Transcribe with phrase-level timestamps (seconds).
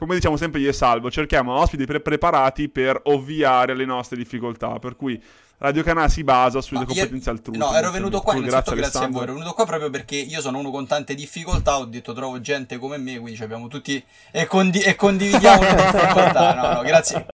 [0.00, 4.78] come diciamo sempre io e Salvo, cerchiamo ospiti pre- preparati per ovviare alle nostre difficoltà,
[4.78, 5.22] per cui
[5.58, 7.58] Radio Canà si basa sulle competenze io, altrui.
[7.58, 10.56] No, ero venuto qua, grazie, grazie a voi, ero venuto qua proprio perché io sono
[10.56, 14.80] uno con tante difficoltà, ho detto trovo gente come me, quindi abbiamo tutti e, condi-
[14.80, 16.54] e condividiamo le difficoltà.
[16.54, 17.26] No, no, grazie.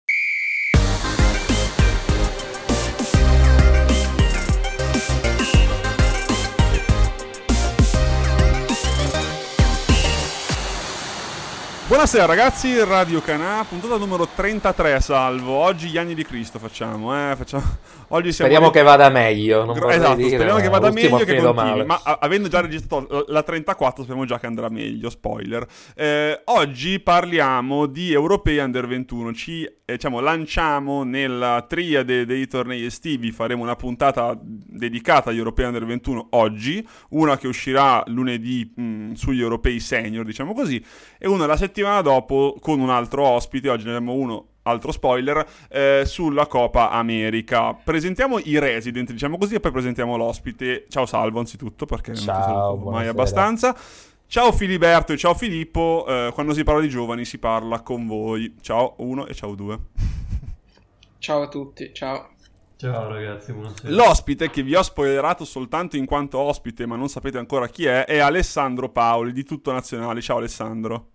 [11.97, 15.55] Buonasera ragazzi, Radio Canà, puntata numero 33 salvo.
[15.55, 17.34] Oggi gli anni di Cristo facciamo, eh?
[17.34, 17.65] facciamo...
[18.09, 21.84] Oggi siamo speriamo che vada meglio, non esatto, dire, speriamo che vada meglio che continui,
[21.87, 25.67] ma a- avendo già registrato la 34 sappiamo già che andrà meglio, spoiler.
[25.97, 32.84] Eh, oggi parliamo di Europei Under 21, ci eh, diciamo, lanciamo nella triade dei tornei
[32.84, 39.12] estivi, faremo una puntata dedicata agli Europei Under 21 oggi, una che uscirà lunedì mh,
[39.15, 40.84] sugli Europei Senior, diciamo così,
[41.19, 44.91] e una la settimana settimana dopo con un altro ospite, oggi ne abbiamo uno altro
[44.91, 47.73] spoiler, eh, sulla Copa America.
[47.73, 50.87] Presentiamo i resident, diciamo così, e poi presentiamo l'ospite.
[50.89, 53.77] Ciao Salvo, anzitutto, perché ciao, non ti mai abbastanza.
[54.27, 58.56] Ciao Filiberto e ciao Filippo, eh, quando si parla di giovani si parla con voi.
[58.61, 59.78] Ciao uno e ciao due.
[61.19, 62.31] Ciao a tutti, ciao.
[62.77, 63.95] Ciao ragazzi, buonasera.
[63.95, 68.05] L'ospite che vi ho spoilerato soltanto in quanto ospite, ma non sapete ancora chi è,
[68.05, 70.21] è Alessandro Paoli di Tutto Nazionale.
[70.21, 71.12] Ciao Alessandro.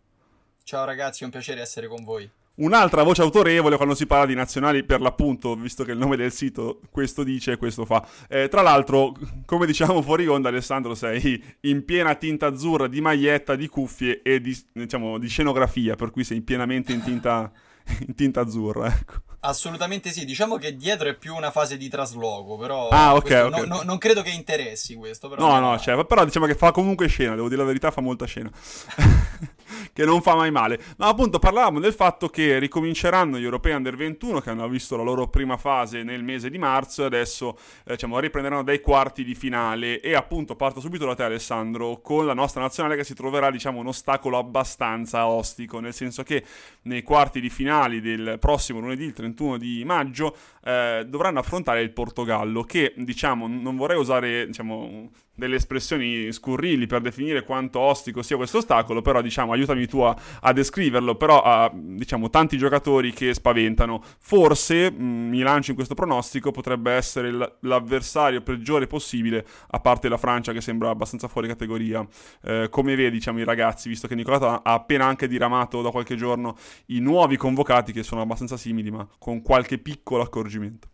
[0.71, 2.31] Ciao ragazzi, è un piacere essere con voi.
[2.55, 6.31] Un'altra voce autorevole quando si parla di nazionali, per l'appunto, visto che il nome del
[6.31, 8.07] sito questo dice e questo fa.
[8.29, 9.11] Eh, tra l'altro,
[9.45, 14.39] come diciamo fuori onda, Alessandro, sei in piena tinta azzurra di maglietta, di cuffie e
[14.39, 17.51] di, diciamo, di scenografia, per cui sei pienamente in tinta,
[18.07, 18.87] in tinta azzurra.
[18.87, 19.15] Ecco.
[19.41, 23.67] Assolutamente sì, diciamo che dietro è più una fase di trasloco, però ah, okay, okay.
[23.67, 25.27] No, no, non credo che interessi questo.
[25.27, 27.99] Però no, no, cioè, però diciamo che fa comunque scena, devo dire la verità, fa
[27.99, 28.49] molta scena.
[29.93, 30.79] che non fa mai male.
[30.97, 35.03] Ma appunto parlavamo del fatto che ricominceranno gli europei under 21 che hanno visto la
[35.03, 39.35] loro prima fase nel mese di marzo e adesso eh, diciamo, riprenderanno dai quarti di
[39.35, 43.51] finale e appunto parto subito da te Alessandro con la nostra nazionale che si troverà
[43.51, 46.43] diciamo un ostacolo abbastanza ostico, nel senso che
[46.83, 51.91] nei quarti di finale del prossimo lunedì il 31 di maggio eh, dovranno affrontare il
[51.91, 58.35] Portogallo che diciamo non vorrei usare diciamo delle espressioni scurrili per definire quanto ostico sia
[58.35, 63.33] questo ostacolo, però diciamo aiutami tu a, a descriverlo, però ha diciamo tanti giocatori che
[63.33, 64.03] spaventano.
[64.19, 69.79] Forse, mh, mm, mi lancio in questo pronostico, potrebbe essere l- l'avversario peggiore possibile, a
[69.79, 72.05] parte la Francia che sembra abbastanza fuori categoria.
[72.43, 76.15] Eh, come vedi diciamo i ragazzi, visto che Nicolata ha appena anche diramato da qualche
[76.15, 80.90] giorno i nuovi convocati che sono abbastanza simili, ma con qualche piccolo accorgimento.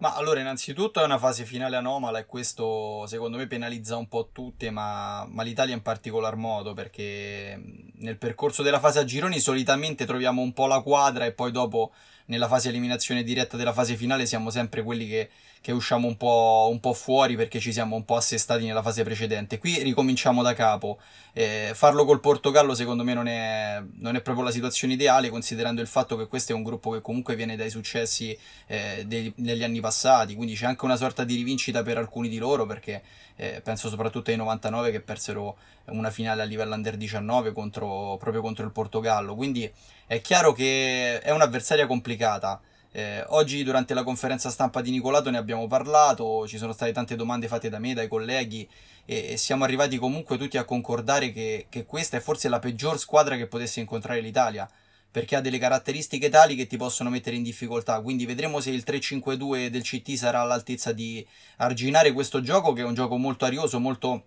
[0.00, 4.30] Ma allora, innanzitutto è una fase finale anomala e questo secondo me penalizza un po'
[4.32, 7.60] tutte, ma, ma, l'Italia in particolar modo, perché
[7.96, 11.92] nel percorso della fase a gironi solitamente troviamo un po' la quadra e poi dopo
[12.26, 15.28] nella fase eliminazione diretta della fase finale siamo sempre quelli che
[15.60, 19.04] che usciamo un po', un po', fuori perché ci siamo un po' assestati nella fase
[19.04, 19.58] precedente.
[19.58, 20.98] Qui ricominciamo da capo.
[21.32, 25.82] Eh, farlo col Portogallo secondo me non è, non è, proprio la situazione ideale, considerando
[25.82, 29.62] il fatto che questo è un gruppo che comunque viene dai successi eh, dei, degli
[29.62, 33.02] anni passati, quindi c'è anche una sorta di rivincita per alcuni di loro, perché
[33.36, 35.56] eh, penso soprattutto ai 99 che persero
[35.86, 39.34] una finale a livello under 19 contro, proprio contro il Portogallo.
[39.34, 39.70] Quindi
[40.06, 42.60] è chiaro che è un'avversaria complicata.
[42.92, 47.14] Eh, oggi durante la conferenza stampa di Nicolato ne abbiamo parlato, ci sono state tante
[47.14, 48.68] domande fatte da me, dai colleghi
[49.04, 52.98] e, e siamo arrivati comunque tutti a concordare che, che, questa è forse la peggior
[52.98, 54.68] squadra che potesse incontrare l'Italia
[55.12, 58.00] perché ha delle caratteristiche tali che ti possono mettere in difficoltà.
[58.00, 61.26] Quindi vedremo se il 3-5-2 del CT sarà all'altezza di
[61.56, 64.26] arginare questo gioco, che è un gioco molto arioso, molto,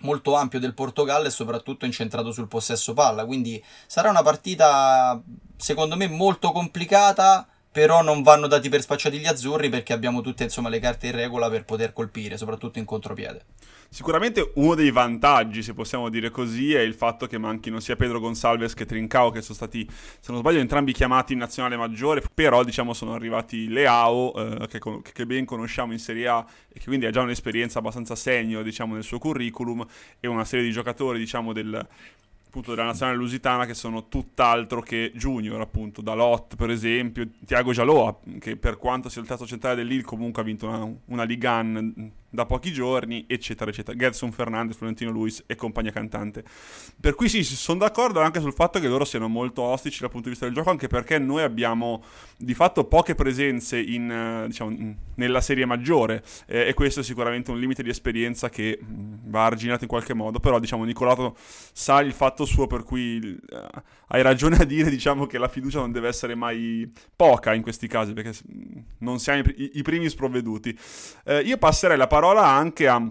[0.00, 3.24] molto ampio del Portogallo e soprattutto incentrato sul possesso palla.
[3.24, 5.22] Quindi sarà una partita,
[5.56, 10.44] secondo me, molto complicata però non vanno dati per spacciati gli azzurri perché abbiamo tutte
[10.44, 13.46] insomma, le carte in regola per poter colpire, soprattutto in contropiede.
[13.88, 18.20] Sicuramente uno dei vantaggi, se possiamo dire così, è il fatto che manchino sia Pedro
[18.20, 22.62] Gonsalves che Trincao, che sono stati, se non sbaglio, entrambi chiamati in nazionale maggiore, però
[22.62, 24.80] diciamo sono arrivati Leao, eh, che,
[25.12, 28.94] che, ben conosciamo in Serie A e che quindi ha già un'esperienza abbastanza segno diciamo,
[28.94, 29.84] nel suo curriculum,
[30.20, 31.84] e una serie di giocatori diciamo, del,
[32.54, 38.16] appunto della nazionale lusitana che sono tutt'altro che junior, appunto, Dalot per esempio, Tiago Gialoa,
[38.38, 42.46] che per quanto sia il terzo centrale dell'Il comunque ha vinto una, una Ligan da
[42.46, 43.96] pochi giorni, eccetera, eccetera.
[43.96, 46.42] Gedson Fernandez, Florentino Luis e compagnia cantante.
[47.00, 50.24] Per cui sì, sono d'accordo anche sul fatto che loro siano molto ostici dal punto
[50.24, 52.02] di vista del gioco, anche perché noi abbiamo
[52.36, 57.52] di fatto poche presenze in, eh, diciamo, nella serie maggiore eh, e questo è sicuramente
[57.52, 62.12] un limite di esperienza che va arginato in qualche modo, però diciamo Nicolato sa il
[62.12, 63.56] fatto suo per cui uh,
[64.08, 67.86] hai ragione a dire diciamo che la fiducia non deve essere mai poca in questi
[67.86, 68.32] casi perché
[68.98, 70.76] non siamo i, i primi sprovveduti.
[71.24, 73.02] Eh, io passerei la parola anche a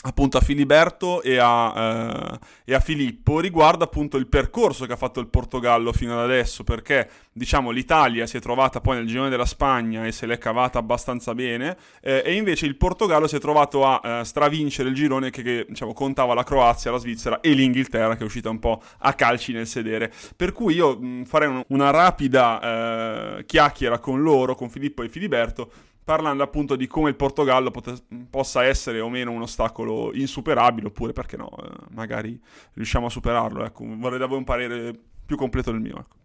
[0.00, 4.96] appunto a Filiberto e a, eh, e a, Filippo riguardo appunto il percorso che ha
[4.96, 9.28] fatto il Portogallo fino ad adesso perché diciamo l'Italia si è trovata poi nel girone
[9.28, 13.40] della Spagna e se l'è cavata abbastanza bene eh, e invece il Portogallo si è
[13.40, 17.50] trovato a eh, stravincere il girone che, che diciamo, contava la Croazia, la Svizzera e
[17.50, 20.12] l'Inghilterra che è uscita un po' a calci nel sedere.
[20.36, 25.08] Per cui io mh, farei un, una rapida eh, chiacchiera con loro, con Filippo e
[25.08, 25.70] Filiberto
[26.08, 31.12] parlando appunto di come il Portogallo pot- possa essere o meno un ostacolo insuperabile, oppure
[31.12, 32.40] perché no, eh, magari
[32.72, 33.62] riusciamo a superarlo.
[33.62, 35.98] Ecco, vorrei da voi un parere più completo del mio.
[35.98, 36.16] Ecco.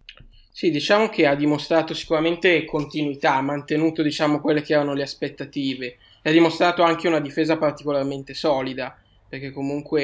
[0.50, 5.97] Sì, diciamo che ha dimostrato sicuramente continuità, ha mantenuto diciamo, quelle che erano le aspettative
[6.21, 8.97] e ha dimostrato anche una difesa particolarmente solida,
[9.27, 10.01] perché comunque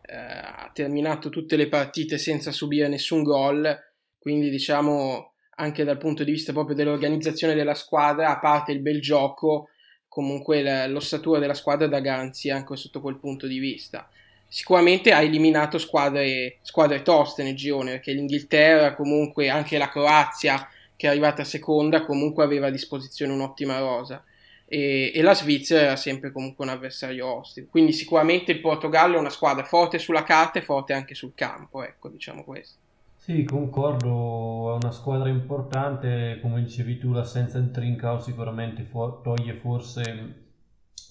[0.00, 3.78] eh, ha terminato tutte le partite senza subire nessun gol,
[4.18, 9.00] quindi diciamo anche dal punto di vista proprio dell'organizzazione della squadra, a parte il bel
[9.00, 9.70] gioco,
[10.06, 14.08] comunque l'ossatura della squadra dà garanzia anche sotto quel punto di vista.
[14.46, 21.06] Sicuramente ha eliminato squadre, squadre toste nel girone, perché l'Inghilterra, comunque anche la Croazia, che
[21.06, 24.24] è arrivata seconda, comunque aveva a disposizione un'ottima rosa.
[24.64, 27.68] E, e, la Svizzera era sempre comunque un avversario ostico.
[27.70, 31.82] Quindi sicuramente il Portogallo è una squadra forte sulla carta e forte anche sul campo,
[31.82, 32.86] ecco, diciamo questo.
[33.28, 39.52] Sì, concordo, è una squadra importante, come dicevi tu, l'assenza di Trincao sicuramente fu- toglie
[39.52, 40.44] forse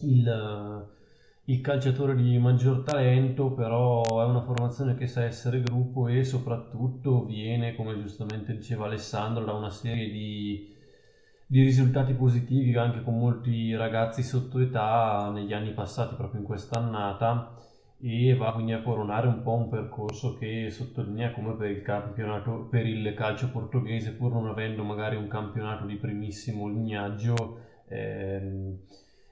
[0.02, 0.88] il,
[1.46, 7.24] il, calciatore di maggior talento, però è una formazione che sa essere gruppo e soprattutto
[7.24, 10.76] viene, come giustamente diceva Alessandro, da una serie di,
[11.46, 17.54] di risultati positivi anche con molti ragazzi sotto età negli anni passati, proprio in quest'annata
[18.00, 22.68] e va quindi a coronare un po' un percorso che sottolinea come per il campionato
[22.70, 28.78] per il calcio portoghese pur non avendo magari un campionato di primissimo lignaggio ehm,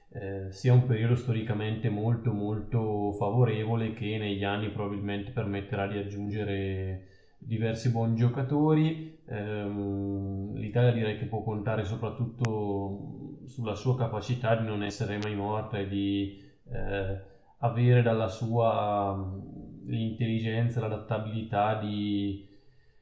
[0.10, 7.08] eh, sia un periodo storicamente molto molto favorevole che negli anni probabilmente permetterà di aggiungere
[7.38, 9.20] diversi buoni giocatori.
[9.28, 15.78] Ehm, l'Italia direi che può contare soprattutto sulla sua capacità di non essere mai morta
[15.80, 16.42] e di
[16.72, 19.44] eh, avere dalla sua
[19.88, 22.48] l'intelligenza, l'adattabilità di,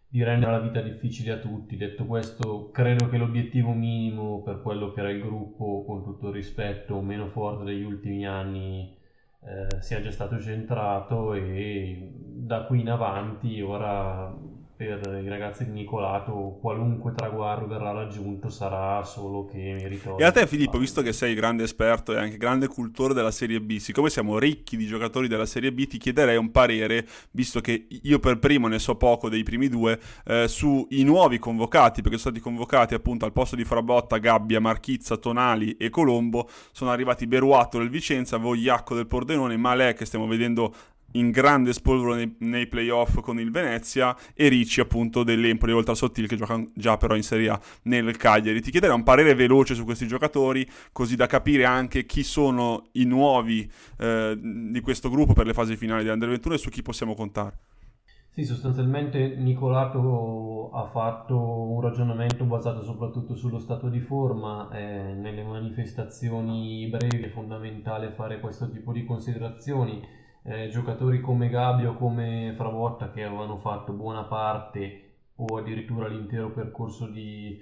[0.08, 1.78] di rendere la vita difficile a tutti.
[1.78, 6.34] Detto questo, credo che l'obiettivo minimo per quello che era il gruppo, con tutto il
[6.34, 8.96] rispetto, meno forte degli ultimi anni,
[9.42, 14.34] eh, sia già stato centrato e da qui in avanti ora
[14.86, 20.18] per i ragazzi di Nicolato qualunque traguardo verrà raggiunto sarà solo che merito.
[20.18, 23.62] E a te Filippo, visto che sei grande esperto e anche grande cultore della Serie
[23.62, 27.88] B, siccome siamo ricchi di giocatori della Serie B, ti chiederei un parere, visto che
[27.90, 32.36] io per primo ne so poco dei primi due, eh, sui nuovi convocati, perché sono
[32.36, 37.78] stati convocati appunto al posto di Frabotta, Gabbia, Marchizza, Tonali e Colombo, sono arrivati Beruatto
[37.78, 40.74] del Vicenza, Vogliacco del Pordenone, Malè che stiamo vedendo
[41.14, 45.98] in grande spolvero nei, nei playoff con il Venezia e Ricci appunto dell'Empoli oltre al
[45.98, 48.62] Sottil che gioca già però in Serie A nel Cagliari.
[48.62, 53.06] Ti chiederei un parere veloce su questi giocatori così da capire anche chi sono i
[53.06, 53.70] nuovi
[54.00, 57.16] eh, di questo gruppo per le fasi finali di Under 21 e su chi possiamo
[57.16, 57.58] contare.
[58.34, 65.44] Sì, sostanzialmente Nicolato ha fatto un ragionamento basato soprattutto sullo stato di forma, eh, nelle
[65.44, 70.02] manifestazioni brevi è fondamentale fare questo tipo di considerazioni
[70.44, 75.00] eh, giocatori come Gabbio o come Fravotta che avevano fatto buona parte
[75.36, 77.60] o addirittura l'intero percorso di,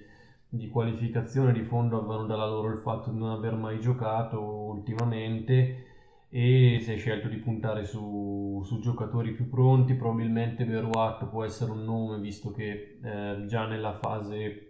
[0.47, 5.85] di qualificazione di fondo avevano dalla loro il fatto di non aver mai giocato ultimamente
[6.33, 9.95] e si è scelto di puntare su, su giocatori più pronti.
[9.95, 14.67] Probabilmente Beruatto può essere un nome visto che eh, già nella fase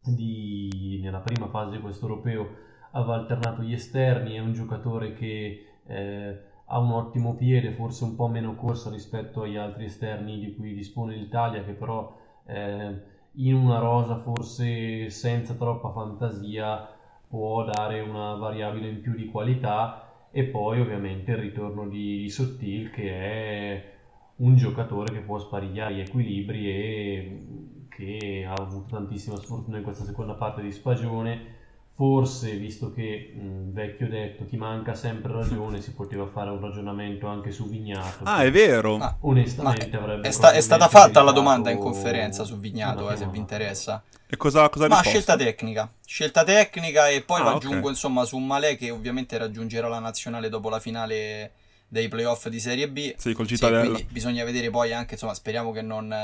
[0.00, 5.66] di, nella prima fase di questo europeo aveva alternato gli esterni è un giocatore che
[5.86, 10.54] eh, ha un ottimo piede, forse un po' meno corsa rispetto agli altri esterni di
[10.54, 13.00] cui dispone l'Italia, che però eh,
[13.32, 16.88] in una rosa forse senza troppa fantasia
[17.28, 20.02] può dare una variabile in più di qualità.
[20.30, 23.94] E poi ovviamente il ritorno di, Sottil che è
[24.36, 27.46] un giocatore che può sparigliare gli equilibri e
[27.88, 31.55] che ha avuto tantissima sfortuna in questa seconda parte di stagione
[31.96, 37.26] forse, visto che mh, vecchio detto, ti manca sempre ragione, si poteva fare un ragionamento
[37.26, 38.24] anche su Vignato.
[38.24, 38.98] Ah, è vero.
[38.98, 43.10] Ma, onestamente ma avrebbe è, sta- è stata fatta la domanda in conferenza su Vignato,
[43.10, 44.02] eh, se vi interessa.
[44.28, 45.90] E cosa, cosa Ma scelta tecnica.
[46.04, 47.90] Scelta tecnica e poi ah, aggiungo okay.
[47.90, 51.52] insomma su Malè che ovviamente raggiungerà la nazionale dopo la finale
[51.88, 53.14] dei playoff di Serie B.
[53.16, 53.84] Sì, col Cittadella.
[53.84, 56.14] Sì, quindi bisogna vedere poi anche, insomma, speriamo che non,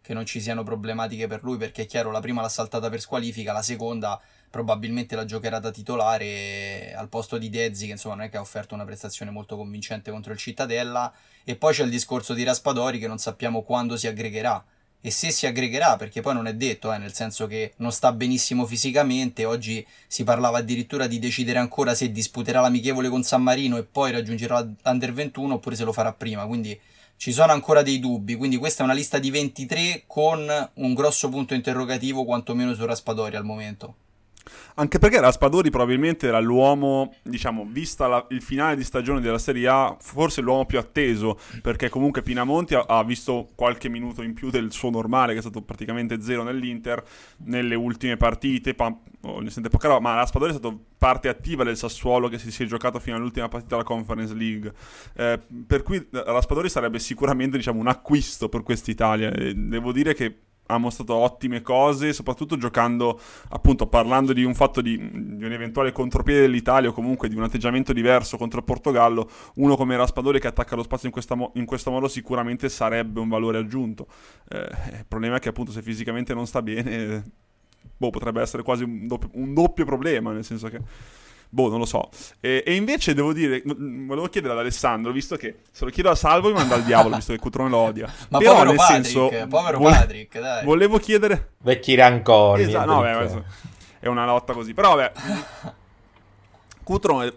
[0.00, 3.00] che non ci siano problematiche per lui perché è chiaro, la prima l'ha saltata per
[3.00, 8.24] squalifica, la seconda probabilmente la giocherà da titolare al posto di Dezzi che insomma non
[8.24, 11.12] è che ha offerto una prestazione molto convincente contro il Cittadella.
[11.44, 14.62] E poi c'è il discorso di Raspadori che non sappiamo quando si aggregherà.
[15.02, 18.12] E se si aggregherà perché poi non è detto eh, nel senso che non sta
[18.12, 23.78] benissimo fisicamente oggi si parlava addirittura di decidere ancora se disputerà l'amichevole con San Marino
[23.78, 26.44] e poi raggiungerà l'Under 21 oppure se lo farà prima.
[26.46, 26.78] Quindi
[27.16, 28.34] ci sono ancora dei dubbi.
[28.34, 33.36] Quindi questa è una lista di 23 con un grosso punto interrogativo quantomeno su Raspadori
[33.36, 33.94] al momento
[34.74, 39.68] anche perché Raspadori probabilmente era l'uomo, diciamo, vista la, il finale di stagione della Serie
[39.68, 44.50] A, forse l'uomo più atteso, perché comunque Pinamonti ha, ha, visto qualche minuto in più
[44.50, 47.02] del suo normale, che è stato praticamente zero nell'Inter,
[47.44, 52.28] nelle ultime partite, pa, onestamente poca roba, ma Raspadori è stato parte attiva del Sassuolo
[52.28, 54.72] che si, si è giocato fino all'ultima partita della Conference League.
[55.14, 59.30] Eh, per cui Raspadori sarebbe sicuramente, diciamo, un acquisto per quest'Italia.
[59.30, 60.36] E devo dire che
[60.70, 65.92] ha mostrato ottime cose, soprattutto giocando, appunto, parlando di un fatto di, di, un eventuale
[65.92, 70.46] contropiede dell'Italia o comunque di un atteggiamento diverso contro il Portogallo, uno come Raspadori che
[70.46, 74.06] attacca lo spazio in, questa mo- in questo modo sicuramente sarebbe un valore aggiunto.
[74.48, 77.24] Eh, il problema è che appunto se fisicamente non sta bene,
[77.96, 80.80] boh, potrebbe essere quasi un doppio, un doppio problema, nel senso che...
[81.52, 82.08] Boh, non lo so.
[82.38, 86.14] E, e, invece devo dire, volevo chiedere ad Alessandro, visto che se lo chiedo a
[86.14, 88.06] Salvo mi manda al diavolo, visto che Cutrone lo odia.
[88.30, 90.64] Ma Però, povero nel Patrick, senso, povero vole- Patrick, dai.
[90.64, 91.54] Volevo chiedere...
[91.58, 92.62] Vecchi rancori.
[92.62, 93.42] Esatto, no, beh,
[93.98, 94.74] è una lotta così.
[94.74, 95.12] Però vabbè,
[96.84, 97.34] Cutrone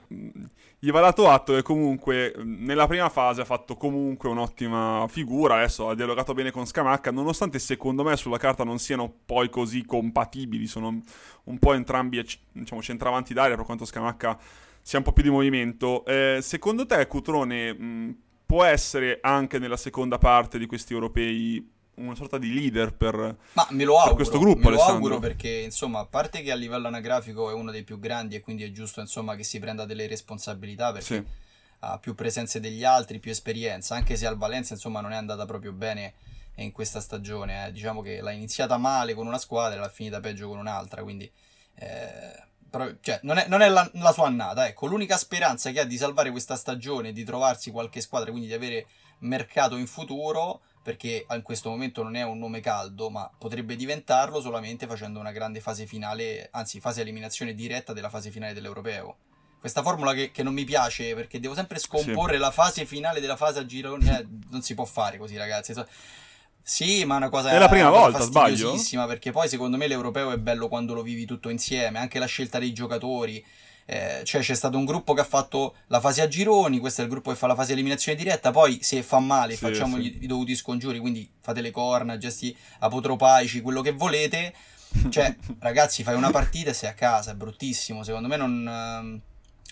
[0.84, 5.88] gli va dato atto che comunque nella prima fase ha fatto comunque un'ottima figura, adesso
[5.88, 10.68] ha dialogato bene con Scamacca, nonostante secondo me sulla carta non siano poi così compatibili,
[10.68, 11.02] sono
[11.46, 12.22] un po' entrambi
[12.52, 14.38] diciamo, centravanti d'aria per quanto Scamacca
[14.82, 16.04] sia un po' più di movimento.
[16.04, 22.16] Eh, secondo te Cutrone mh, può essere anche nella seconda parte di questi europei una
[22.16, 23.36] sorta di leader per,
[23.98, 24.96] auguro, questo gruppo, me lo Alessandro.
[24.96, 28.42] auguro perché insomma, a parte che a livello anagrafico è uno dei più grandi e
[28.42, 31.24] quindi è giusto insomma che si prenda delle responsabilità perché Sì.
[31.80, 35.46] ha più presenze degli altri, più esperienza, anche se al Valencia insomma non è andata
[35.46, 36.14] proprio bene
[36.56, 37.72] in questa stagione, eh.
[37.72, 41.30] diciamo che l'ha iniziata male con una squadra e l'ha finita peggio con un'altra, quindi
[41.76, 45.80] eh, però, cioè, non è, non è la, la sua annata, ecco, l'unica speranza che
[45.80, 48.88] ha di salvare questa stagione, di trovarsi qualche squadra, quindi di avere
[49.20, 54.42] mercato in futuro perché in questo momento non è un nome caldo, ma potrebbe diventarlo
[54.42, 59.16] solamente facendo una grande fase finale, anzi fase eliminazione diretta della fase finale dell'Europeo.
[59.60, 62.40] Questa formula che, che non mi piace perché devo sempre scomporre Sì.
[62.40, 65.74] la fase finale della fase a gironi, eh, non si può fare così ragazzi.
[66.66, 68.74] Sì, ma è una cosa È la prima volta, sbaglio?
[69.06, 72.58] perché poi secondo me l'Europeo è bello quando lo vivi tutto insieme, anche la scelta
[72.58, 73.44] dei giocatori.
[73.86, 77.04] Eh, cioè c'è stato un gruppo che ha fatto la fase a gironi, questo è
[77.04, 80.20] il gruppo che fa la fase eliminazione diretta, poi se fa male Sì, facciamo sì.
[80.22, 84.54] i dovuti scongiuri, quindi fate le corna, gesti apotropaici, quello che volete.
[85.10, 89.22] Cioè, ragazzi, fai una partita e sei a casa, è bruttissimo, secondo me non...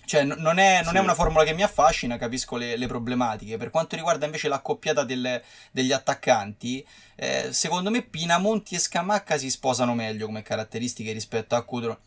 [0.06, 1.06] Cioè, n- non è, non è Sì.
[1.06, 3.58] una formula che mi affascina, capisco le, le problematiche.
[3.58, 5.42] Per quanto riguarda invece l'accoppiata del-
[5.72, 11.64] degli attaccanti, eh, secondo me Pinamonti e Scamacca si sposano meglio come caratteristiche rispetto a
[11.64, 12.00] Cudro.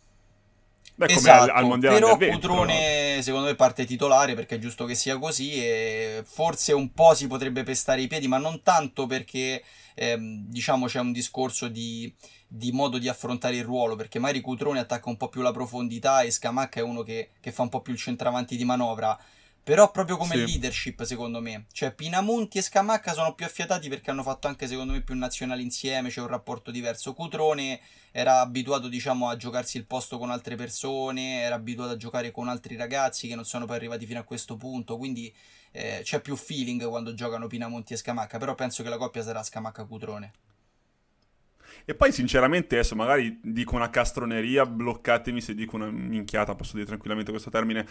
[0.97, 4.57] Beh, come Esatto, al, al mondiale però under 20, Cutrone secondo me parte titolare perché
[4.57, 8.39] è giusto che sia così e forse un po' si potrebbe pestare i piedi ma
[8.39, 9.63] non tanto perché
[9.95, 12.13] ehm, diciamo c'è un discorso di,
[12.57, 16.21] di modo di affrontare il ruolo perché magari Cutrone attacca un po' più la profondità
[16.23, 19.19] e Scamacca è uno che, che fa un po' più il centravanti di manovra
[19.65, 20.45] però proprio come Sì.
[20.45, 24.93] leadership secondo me cioè Pinamonti e Scamacca sono più affiatati perché hanno fatto anche secondo
[24.93, 27.81] me più nazionali insieme c'è un rapporto diverso Cutrone
[28.13, 32.47] era abituato diciamo a giocarsi il posto con altre persone, era abituato a giocare con
[32.47, 35.35] altri ragazzi che non sono poi arrivati fino a questo punto, quindi
[35.73, 39.43] eh, c'è più feeling quando giocano Pinamonti e Scamacca, però penso che la coppia sarà
[39.43, 40.31] Scamacca-Cutrone.
[41.87, 46.87] E poi sinceramente adesso magari dico una castroneria, bloccatemi se dico una minchiata, posso dire
[46.87, 47.87] tranquillamente questo termine.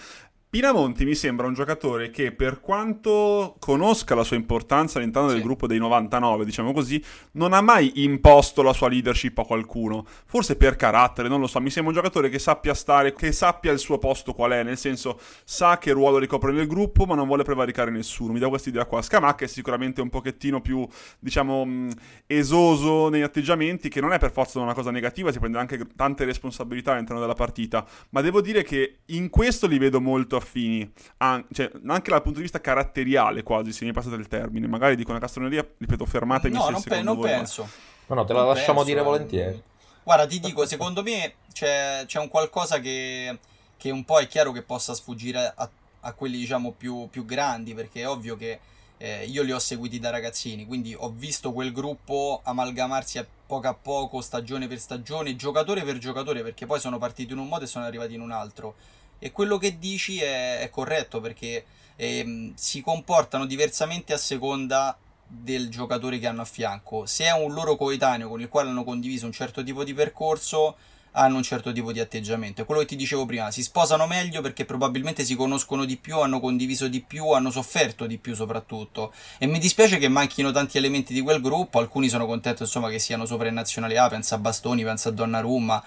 [0.54, 5.34] Pinamonti mi sembra un giocatore che per quanto conosca la sua importanza all'interno sì.
[5.34, 10.06] del gruppo dei 99, diciamo così, non ha mai imposto la sua leadership a qualcuno.
[10.28, 13.72] Forse per carattere, non lo so, mi sembra un giocatore che sappia stare, che sappia
[13.72, 17.26] il suo posto qual è, nel senso sa che ruolo ricopre nel gruppo, ma non
[17.26, 18.32] vuole prevaricare nessuno.
[18.32, 19.02] Mi dà questa idea qua.
[19.02, 21.92] Scamacca è sicuramente un pochettino più, diciamo, mh,
[22.28, 26.26] esoso negli atteggiamenti, che non è per forza una cosa negativa, si prende anche tante
[26.26, 31.46] responsabilità all'interno della partita, ma devo dire che in questo li vedo molto affini, an-
[31.52, 34.68] cioè, anche dal punto di vista caratteriale quasi, se mi è passato il termine.
[34.68, 37.30] Magari dico una castroneria, ripeto, fermatemi no, se non secondo pe- non voi.
[37.30, 37.70] penso.
[38.08, 38.94] No, no, te la Non lasciamo penso.
[38.94, 39.64] dire volentieri.
[40.04, 43.40] Guarda, ti dico, secondo me c'è, c'è un qualcosa che,
[43.78, 45.70] che un po' è chiaro che possa sfuggire a,
[46.02, 48.60] a quelli, diciamo, più, più grandi, perché è ovvio che
[48.98, 53.68] eh, io li ho seguiti da ragazzini, quindi ho visto quel gruppo amalgamarsi a poco
[53.68, 57.64] a poco, stagione per stagione, giocatore per giocatore, perché poi sono partiti in un modo
[57.64, 58.76] e sono arrivati in un altro.
[59.20, 61.66] E quello che dici è, è corretto, perché
[61.96, 67.06] ehm, si comportano diversamente a seconda del giocatore che hanno a fianco.
[67.06, 70.76] Se è un loro coetaneo con il quale hanno condiviso un certo tipo di percorso,
[71.14, 72.62] hanno un certo tipo di atteggiamento.
[72.62, 76.20] È quello che ti dicevo prima, si sposano meglio perché probabilmente si conoscono di più,
[76.20, 79.14] hanno condiviso di più, hanno sofferto di più soprattutto.
[79.38, 83.00] E mi dispiace che manchino tanti elementi di quel gruppo, alcuni sono contento insomma che
[83.00, 85.84] siano sopra in nazionale A, pensa a Bastoni, pensa a Donnarumma.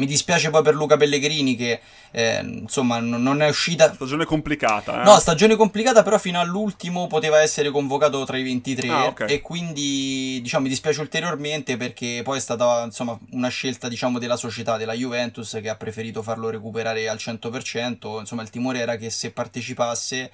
[0.00, 1.80] Mi dispiace poi per Luca Pellegrini che
[2.10, 5.04] eh, insomma non non è uscita Stagione complicata, eh?
[5.04, 9.24] No, stagione complicata, però fino all'ultimo poteva essere convocato tra i 23 Ah, ok.
[9.28, 14.36] e quindi diciamo mi dispiace ulteriormente perché poi è stata insomma una scelta diciamo della
[14.36, 19.10] società, della Juventus che ha preferito farlo recuperare al 100%, insomma il timore era che
[19.10, 20.30] se partecipasse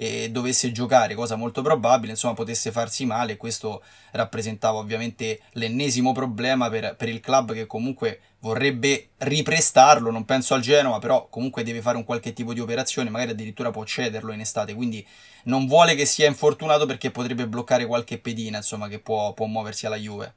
[0.00, 6.12] e dovesse giocare, cosa molto probabile, insomma potesse farsi male e questo rappresentava ovviamente l'ennesimo
[6.12, 11.64] problema per, per il club che comunque vorrebbe riprestarlo, non penso al Genova, però comunque
[11.64, 15.04] deve fare un qualche tipo di operazione, magari addirittura può cederlo in estate, quindi
[15.44, 19.86] non vuole che sia infortunato perché potrebbe bloccare qualche pedina, insomma, che può, può muoversi
[19.86, 20.32] alla Juve.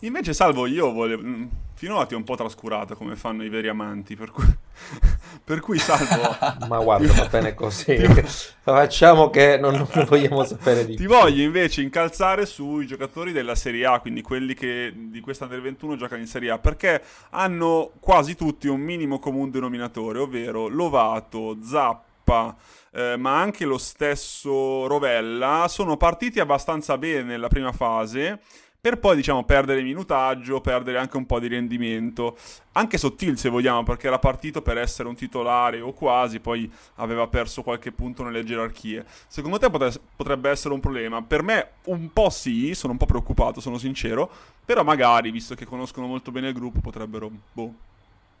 [0.00, 1.22] Invece, Salvo, io volevo...
[1.22, 1.46] mm,
[1.76, 4.44] Finora ti ho un po' trascurato come fanno i veri amanti, per cui,
[5.42, 6.38] per cui Salvo...
[6.68, 7.96] Ma guarda, va bene così.
[8.62, 11.08] Facciamo che non, non vogliamo sapere di Ti più.
[11.08, 15.96] voglio invece incalzare sui giocatori della Serie A, quindi quelli che di questa Under 21
[15.96, 22.56] giocano in Serie A, perché hanno quasi tutti un minimo comune denominatore, ovvero Lovato, Zappa,
[22.92, 28.40] eh, ma anche lo stesso Rovella, sono partiti abbastanza bene nella prima fase,
[28.84, 32.36] per poi diciamo perdere minutaggio, perdere anche un po' di rendimento,
[32.72, 37.26] anche Sottil se vogliamo, perché era partito per essere un titolare o quasi, poi aveva
[37.26, 39.06] perso qualche punto nelle gerarchie.
[39.26, 41.22] Secondo te potre- potrebbe essere un problema?
[41.22, 44.30] Per me un po' sì, sono un po' preoccupato, sono sincero,
[44.62, 47.72] però magari, visto che conoscono molto bene il gruppo, potrebbero boh,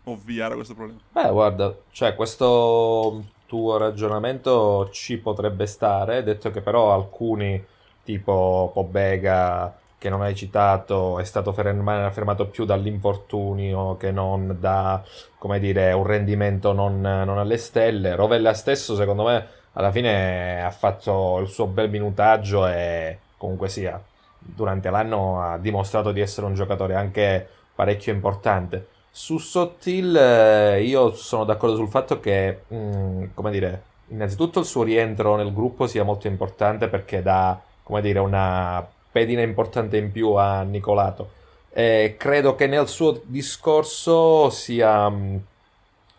[0.04, 1.00] ovviare questo problema.
[1.10, 7.64] Beh, guarda, cioè questo tuo ragionamento ci potrebbe stare, detto che però alcuni,
[8.02, 15.02] tipo Pobega, che non hai citato, è stato ferma- fermato più dall'infortunio che non da,
[15.38, 18.14] come dire, un rendimento non, non alle stelle.
[18.14, 23.98] Rovella stesso, secondo me, alla fine ha fatto il suo bel minutaggio e comunque sia,
[24.38, 28.88] durante l'anno ha dimostrato di essere un giocatore anche parecchio importante.
[29.10, 34.82] Su Sottil eh, io sono d'accordo sul fatto che, mh, come dire, innanzitutto il suo
[34.82, 40.32] rientro nel gruppo sia molto importante perché dà, come dire, una pedina importante in più
[40.32, 41.30] a Nicolato.
[41.70, 45.46] E credo che nel suo discorso sia, mh,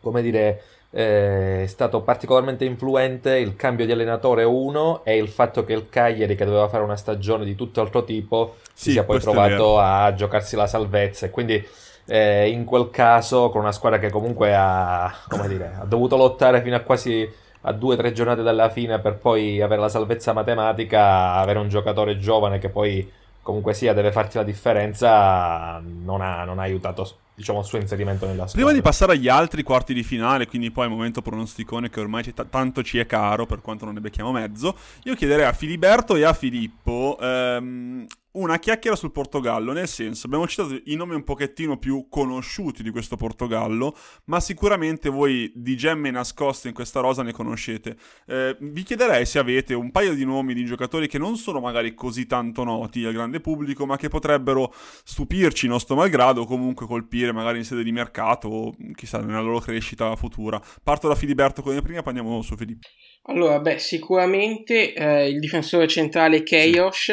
[0.02, 5.74] come dire, eh, stato particolarmente influente il cambio di allenatore 1 e il fatto che
[5.74, 9.80] il Cagliari, che doveva fare una stagione di tutt'altro tipo, si Sì, sia poi trovato
[9.80, 11.26] a giocarsi la salvezza.
[11.26, 11.66] E quindi
[12.06, 16.62] eh, in quel caso, con una squadra che comunque ha, come dire, ha dovuto lottare
[16.62, 17.30] fino a quasi
[17.68, 21.68] a due o tre giornate dalla fine per poi avere la salvezza matematica, avere un
[21.68, 27.08] giocatore giovane che poi comunque sia deve farti la differenza, non ha, non ha aiutato
[27.36, 28.58] diciamo, il suo inserimento nella squadra.
[28.58, 32.24] Prima di passare agli altri quarti di finale, quindi poi al momento pronosticone che ormai
[32.24, 36.16] t- tanto ci è caro per quanto non ne becchiamo mezzo, io chiederei a Filiberto
[36.16, 41.24] e a Filippo ehm, una chiacchiera sul Portogallo, nel senso abbiamo citato i nomi un
[41.24, 43.96] pochettino più conosciuti di questo Portogallo,
[44.26, 47.96] ma sicuramente voi di gemme nascoste in questa rosa ne conoscete.
[48.28, 51.94] Eh, vi chiederei se avete un paio di nomi di giocatori che non sono magari
[51.94, 57.32] così tanto noti al grande pubblico, ma che potrebbero stupirci nostro malgrado o comunque colpire
[57.32, 60.62] magari in sede di mercato o chissà nella loro crescita futura.
[60.84, 62.88] Parto da Filiberto come prima, poi andiamo su Filippo.
[63.28, 67.12] Allora, beh, sicuramente eh, il difensore centrale Keios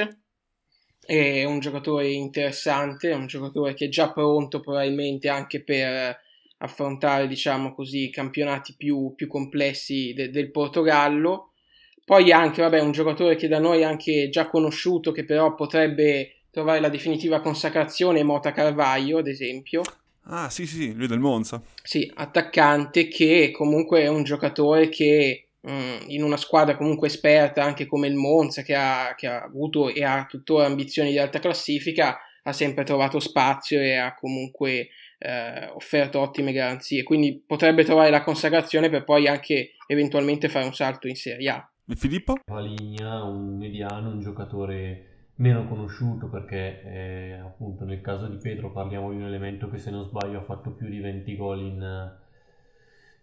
[1.12, 6.18] è un giocatore interessante, è un giocatore che è già pronto probabilmente anche per
[6.57, 11.51] affrontare, diciamo così, campionati più, più complessi de- del Portogallo.
[12.03, 16.44] Poi anche, vabbè, un giocatore che da noi è anche già conosciuto, che però potrebbe
[16.51, 19.83] trovare la definitiva consacrazione, Mota Carvaio, ad esempio.
[20.25, 21.62] Ah, sì, sì, lui del Monza.
[21.83, 27.62] Sì, attaccante che comunque è un giocatore che mh, mm, in una squadra comunque esperta,
[27.64, 31.38] anche come il Monza, che ha, che ha avuto e ha tuttora ambizioni di alta
[31.38, 37.03] classifica, ha sempre trovato spazio e ha comunque eh, offerto ottime garanzie.
[37.03, 41.70] Quindi potrebbe trovare la consacrazione per poi anche eventualmente fare un salto in Serie A.
[41.87, 42.35] E Filippo?
[42.44, 49.11] Paligna, un mediano, un giocatore meno conosciuto perché eh, appunto nel caso di Pedro parliamo
[49.11, 52.20] di un elemento che se non sbaglio ha fatto più di 20 gol in,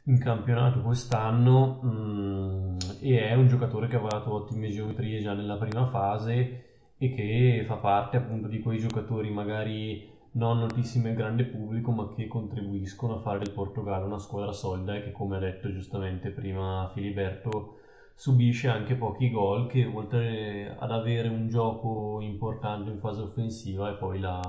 [0.03, 5.33] in campionato quest'anno mh, mm, e è un giocatore che ha dato ottime geometrie già
[5.33, 6.65] nella prima fase
[6.97, 12.13] e che fa parte appunto di quei giocatori magari non notissimi al grande pubblico ma
[12.13, 16.29] che contribuiscono a fare del Portogallo una squadra solida e che come ha detto giustamente
[16.29, 17.77] prima Filiberto
[18.15, 23.93] subisce anche pochi gol che oltre ad avere un gioco importante in fase offensiva e
[23.93, 24.41] poi la,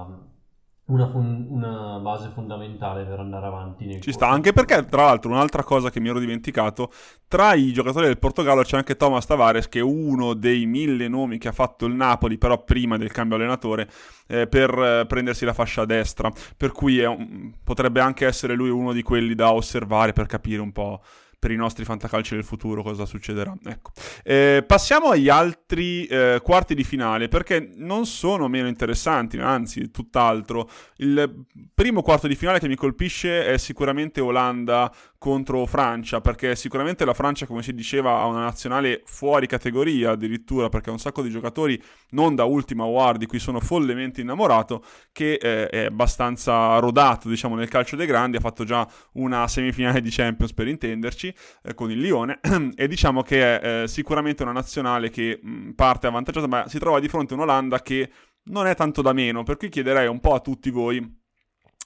[0.91, 3.85] una, fon- una, base fondamentale per andare avanti.
[3.85, 4.13] Ci corso.
[4.13, 6.91] sta, anche perché tra l'altro un'altra cosa che mi ero dimenticato,
[7.29, 11.39] tra i giocatori del Portogallo c'è anche Thomas Tavares che è uno dei mille nomi
[11.39, 13.89] che ha fatto il Napoli, però prima del cambio allenatore,
[14.27, 18.71] eh, per eh, prendersi la fascia a destra, per cui un, potrebbe anche essere lui
[18.71, 21.01] uno di quelli da osservare per capire un po'
[21.41, 23.57] per i nostri fantacalci del futuro cosa succederà.
[23.65, 23.93] Ecco.
[24.23, 30.69] Eh, passiamo agli altri eh, quarti di finale perché non sono meno interessanti, anzi tutt'altro.
[30.97, 37.05] Il primo quarto di finale che mi colpisce è sicuramente Olanda contro Francia, perché sicuramente
[37.05, 41.21] la Francia, come si diceva, ha una nazionale fuori categoria addirittura, perché ha un sacco
[41.21, 41.81] di giocatori,
[42.13, 47.55] non da ultima War, di cui sono follemente innamorato, che eh, è abbastanza rodato, diciamo,
[47.55, 51.30] nel calcio dei grandi, ha fatto già una semifinale di Champions per intenderci,
[51.63, 52.41] eh, con il Lione,
[52.75, 57.01] e diciamo che è eh, sicuramente una nazionale che mh, parte avvantaggiata, ma si trova
[57.01, 58.11] di fronte a un'Olanda che
[58.45, 61.20] non è tanto da meno, per cui chiederei un po' a tutti voi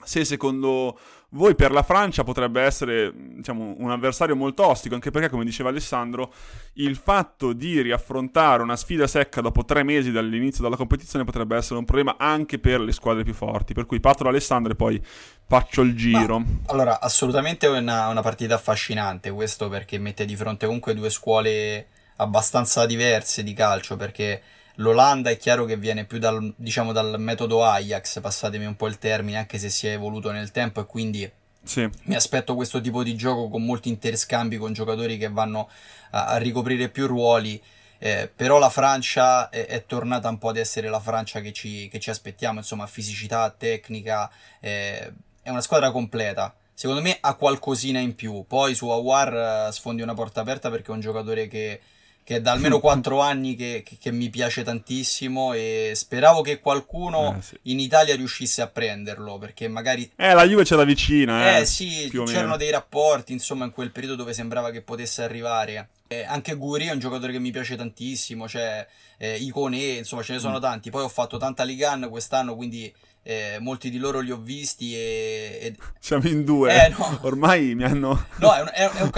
[0.03, 0.99] se secondo
[1.35, 5.69] voi per la Francia potrebbe essere diciamo, un avversario molto ostico, anche perché, come diceva
[5.69, 6.33] Alessandro,
[6.75, 11.79] il fatto di riaffrontare una sfida secca dopo tre mesi dall'inizio della competizione potrebbe essere
[11.79, 13.75] un problema anche per le squadre più forti.
[13.75, 15.03] Per cui parto da Alessandro e poi
[15.47, 16.39] faccio il giro.
[16.39, 21.11] Ma, allora, assolutamente è una, una partita affascinante questo perché mette di fronte comunque due
[21.11, 24.41] scuole abbastanza diverse di calcio perché
[24.77, 28.99] L'Olanda è chiaro che viene più dal, diciamo, dal metodo Ajax, passatemi un po' il
[28.99, 31.31] termine, anche se si è evoluto nel tempo e quindi
[31.63, 31.89] sì.
[32.05, 35.71] mi aspetto questo tipo di gioco con molti interscambi con giocatori che vanno
[36.11, 37.63] a, a ricoprire più ruoli.
[37.99, 41.89] Eh, però la Francia è, è, tornata un po' ad essere la Francia che ci,
[41.89, 46.55] che ci aspettiamo, insomma, fisicità, tecnica, eh, è una squadra completa.
[46.75, 48.45] Secondo me ha qualcosina in più.
[48.47, 51.81] Poi su Awar eh, sfondi una porta aperta perché è un giocatore che
[52.25, 56.59] che è da almeno 4 anni che, che, che, mi piace tantissimo e speravo che
[56.59, 57.59] qualcuno eh, sì.
[57.63, 60.11] in Italia riuscisse a prenderlo perché magari...
[60.17, 61.61] Eh, la Juve ce la vicina, eh.
[61.61, 65.89] Eh sì, c'erano dei rapporti insomma in quel periodo dove sembrava che potesse arrivare.
[66.07, 68.87] Eh, anche Guri è un giocatore che mi piace tantissimo, cioè
[69.17, 70.61] eh, Icone, insomma ce ne sono mm.
[70.61, 70.90] tanti.
[70.90, 72.93] Poi ho fatto tanta Ligan quest'anno, quindi
[73.27, 75.59] eh, molti di loro li ho visti e...
[75.62, 75.77] e...
[75.99, 77.19] Siamo in due, eh, no.
[77.23, 78.27] ormai mi hanno...
[78.37, 79.11] no, è un, è, è, un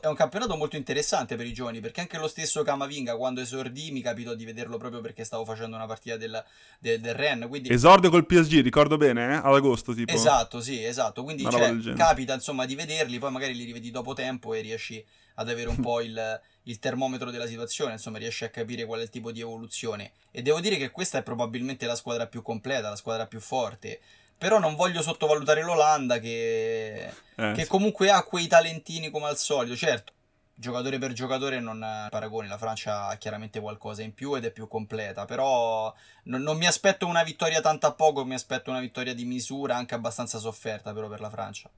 [0.00, 3.92] è, un campionato, molto interessante per i giovani, perché anche lo stesso Camavinga quando esordì
[3.92, 6.42] mi capitò di vederlo proprio perché stavo facendo una partita del,
[6.80, 7.46] del, del Ren.
[7.48, 7.72] Quindi...
[7.72, 9.34] Esordio col PSG, ricordo bene, eh?
[9.34, 10.10] ad agosto tipo.
[10.10, 14.54] Esatto, sì, esatto, quindi cioè, capita insomma di vederli, poi magari li rivedi dopo tempo
[14.54, 18.84] e riesci ad avere un po' il il termometro della situazione, insomma riesce a capire
[18.84, 20.12] qual è il tipo di evoluzione.
[20.30, 24.00] E devo dire che questa è probabilmente la squadra più completa, la squadra più forte.
[24.38, 27.66] Però non voglio sottovalutare l'Olanda che, eh, che sì.
[27.68, 29.76] comunque ha quei talentini come al solito.
[29.76, 30.12] Certo,
[30.54, 31.78] giocatore per giocatore non
[32.10, 36.56] paragoni, la Francia ha chiaramente qualcosa in più ed è più completa, però non, non
[36.56, 40.38] mi aspetto una vittoria tanto a poco, mi aspetto una vittoria di misura, anche abbastanza
[40.38, 41.70] sofferta però per la Francia.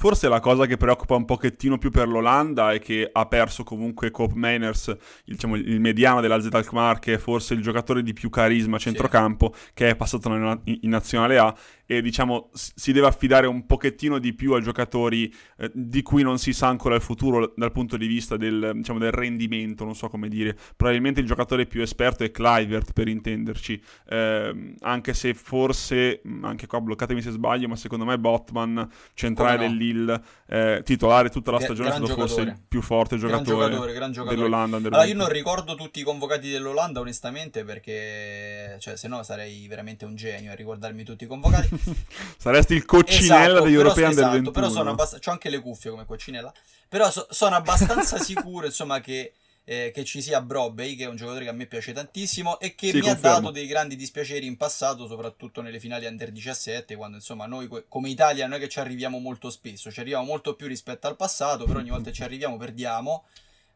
[0.00, 4.10] Forse la cosa che preoccupa un pochettino più per l'Olanda è che ha perso comunque
[4.10, 8.30] Cope Meiners, il, diciamo, il mediano della Alkmaar, che è forse il giocatore di più
[8.30, 9.70] carisma a centrocampo, sì.
[9.74, 11.54] che è passato in, in nazionale A
[11.90, 16.38] e diciamo si deve affidare un pochettino di più a giocatori eh, di cui non
[16.38, 20.08] si sa ancora il futuro dal punto di vista del, diciamo, del, rendimento, non so
[20.08, 20.56] come dire.
[20.76, 26.80] Probabilmente il giocatore più esperto è Clivert per intenderci, eh, anche se forse, anche qua
[26.80, 29.62] bloccatemi se sbaglio, ma secondo me Botman, centrale no.
[29.62, 33.92] dell'Ill, eh, titolare tutta la stagione, è stato forse il più forte giocatore, gran giocatore,
[33.94, 34.36] gran giocatore.
[34.36, 34.76] dell'Olanda.
[34.76, 40.04] Allora io non ricordo tutti i convocati dell'Olanda onestamente perché, cioè, se no sarei veramente
[40.04, 41.78] un genio a ricordarmi tutti i convocati.
[42.38, 44.50] Saresti il coccinella Esatto, degli europei esatto, del 21.
[44.52, 46.52] però sono abbast- c'ho anche le cuffie come coccinella.
[46.88, 49.32] Però so- sono abbastanza sicuro, insomma, che,
[49.64, 52.74] eh, che ci sia Brobbey, che è un giocatore che a me piace tantissimo e
[52.74, 53.36] che Sì, mi confermo.
[53.36, 57.68] ha dato dei grandi dispiaceri in passato, soprattutto nelle finali under 17, quando insomma noi
[57.88, 61.16] come Italia non è che ci arriviamo molto spesso, ci arriviamo molto più rispetto al
[61.16, 63.24] passato, però ogni volta che ci arriviamo perdiamo.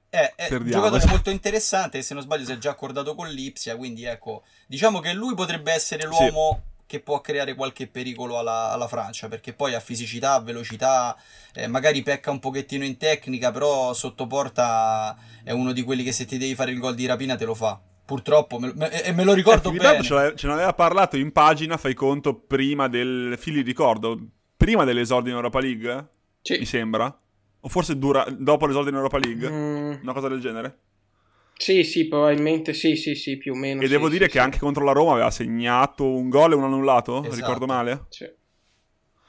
[0.08, 3.28] È, è un Perdiamo, giocatore molto interessante, se non sbaglio si è già accordato con
[3.28, 8.70] l'Ipsia, quindi ecco, diciamo che lui potrebbe essere l'uomo che può creare qualche pericolo alla,
[8.70, 11.16] alla Francia, perché poi ha fisicità, velocità,
[11.54, 16.12] eh, magari pecca un pochettino in tecnica, però sotto porta è uno di quelli che
[16.12, 17.80] se ti devi fare il gol di rapina te lo fa.
[18.04, 20.02] Purtroppo, me, me- e me lo ricordo Eh, bene.
[20.02, 23.36] ce, ce ne aveva parlato in pagina, fai conto, prima del...
[23.38, 24.18] Fili ricordo,
[24.56, 26.06] prima dell'esordio in Europa League, mi
[26.42, 26.64] Sì.
[26.66, 27.18] sembra.
[27.60, 30.78] O forse dura, dopo l'esordio in Europa League, Mm, una cosa del genere.
[31.56, 33.80] Sì, sì, probabilmente sì, sì, sì, più o meno.
[33.82, 34.30] E sì, devo sì, dire sì.
[34.32, 37.34] che anche contro la Roma aveva segnato un gol e un annullato, Esatto.
[37.34, 38.04] ricordo male?
[38.08, 38.26] Sì.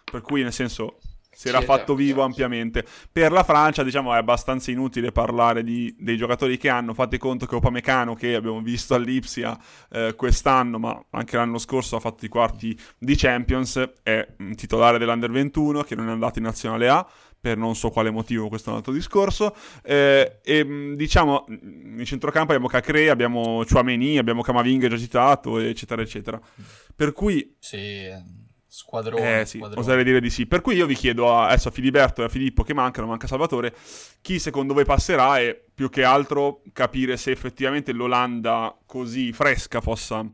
[0.09, 0.97] Per cui, nel senso,
[1.31, 2.25] si Sì, era esatto, fatto vivo esatto.
[2.25, 2.85] ampiamente.
[3.11, 6.93] Per la Francia, diciamo, è abbastanza inutile parlare di- dei giocatori che hanno.
[6.93, 9.57] Fate conto che Opamecano, che abbiamo visto all'Ipsia
[9.91, 14.97] eh, quest'anno, ma anche l'anno scorso ha fatto i quarti di Champions, è un titolare
[14.97, 17.05] dell'Under 21, che non è andato in Nazionale A.
[17.45, 19.55] Per non so quale motivo, questo è un altro discorso.
[19.83, 25.59] Eh, e mh, diciamo, mh, in centrocampo abbiamo Cacre, abbiamo Chouameni, abbiamo Camavinga già citato,
[25.59, 26.41] eccetera, eccetera.
[26.95, 28.09] Per cui Sì,
[28.65, 29.85] squadrone, eh sì, squadrone.
[29.85, 30.47] oserei dire di sì.
[30.47, 33.27] Per cui io vi chiedo a, adesso a Filiberto e a Filippo che mancano, manca
[33.27, 33.75] Salvatore,
[34.21, 40.27] chi secondo voi passerà e più che altro capire se effettivamente l'Olanda così fresca possa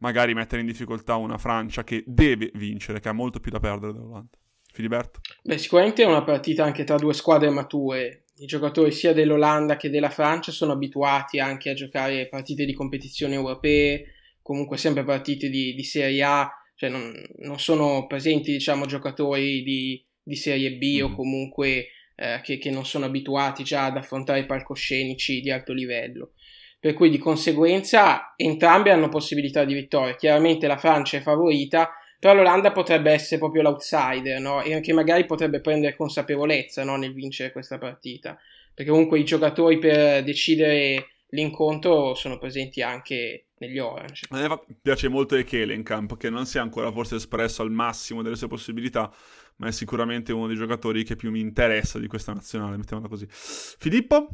[0.00, 3.94] magari mettere in difficoltà una Francia che deve vincere, che ha molto più da perdere
[3.94, 4.36] dell'Olanda.
[4.78, 5.18] Filiberto?
[5.42, 8.26] Beh, sicuramente è una partita anche tra due squadre mature.
[8.36, 13.34] I giocatori sia dell'Olanda che della Francia sono abituati anche a giocare partite di competizioni
[13.34, 19.64] europee, comunque sempre partite di, di Serie A, cioè non, non sono presenti, diciamo, giocatori
[19.64, 21.14] di, di Serie B o Mhm.
[21.16, 26.34] comunque eh, che, che non sono abituati già ad affrontare palcoscenici di alto livello.
[26.78, 30.14] Per cui di conseguenza entrambi hanno possibilità di vittoria.
[30.14, 34.62] Chiaramente la Francia è favorita, però l'Olanda potrebbe essere proprio l'outsider, no?
[34.62, 36.96] E che magari potrebbe prendere consapevolezza no?
[36.96, 38.36] nel vincere questa partita.
[38.74, 44.26] Perché comunque i giocatori per decidere l'incontro sono presenti anche negli Orange.
[44.30, 45.36] A me piace molto
[45.82, 49.12] campo, che non si è ancora forse espresso al massimo delle sue possibilità,
[49.56, 53.26] ma è sicuramente uno dei giocatori che più mi interessa di questa nazionale, mettiamola così.
[53.30, 54.28] Filippo?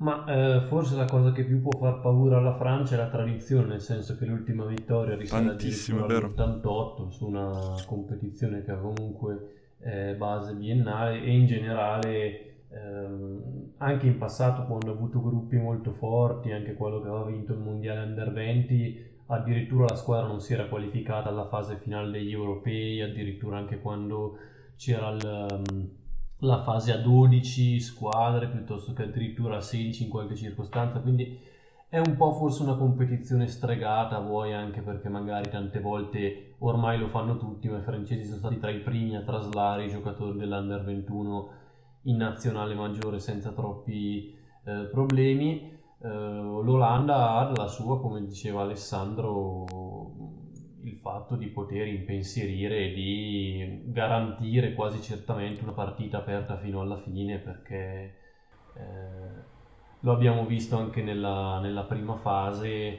[0.00, 3.66] Ma eh, forse la cosa che più può far paura alla Francia è la tradizione,
[3.66, 6.62] nel senso che l'ultima vittoria risale Tantissimo, addirittura è vero.
[6.62, 14.06] all'88 su una competizione che ha comunque eh, base biennale e in generale ehm, anche
[14.06, 18.06] in passato quando ha avuto gruppi molto forti, anche quello che aveva vinto il mondiale
[18.06, 23.58] under 20, addirittura la squadra non si era qualificata alla fase finale degli europei, addirittura
[23.58, 24.38] anche quando
[24.76, 25.90] c'era il, ehm,
[26.40, 31.38] la fase a 12 squadre piuttosto che addirittura a 16 in qualche circostanza, quindi
[31.88, 37.08] è un po' forse una competizione stregata, vuoi anche perché magari tante volte ormai lo
[37.08, 40.84] fanno tutti, ma i francesi sono stati tra i primi a traslare i giocatori dell'Under
[40.84, 41.50] 21
[42.02, 44.32] in nazionale maggiore senza troppi
[44.64, 45.78] eh, problemi.
[46.00, 49.64] Eh, L'Olanda ha dalla sua, come diceva Alessandro,
[50.82, 56.96] il fatto di poter impensierire e di garantire quasi certamente una partita aperta fino alla
[56.96, 58.14] fine perché
[58.74, 59.42] eh,
[60.00, 62.98] lo abbiamo visto anche nella, nella prima fase,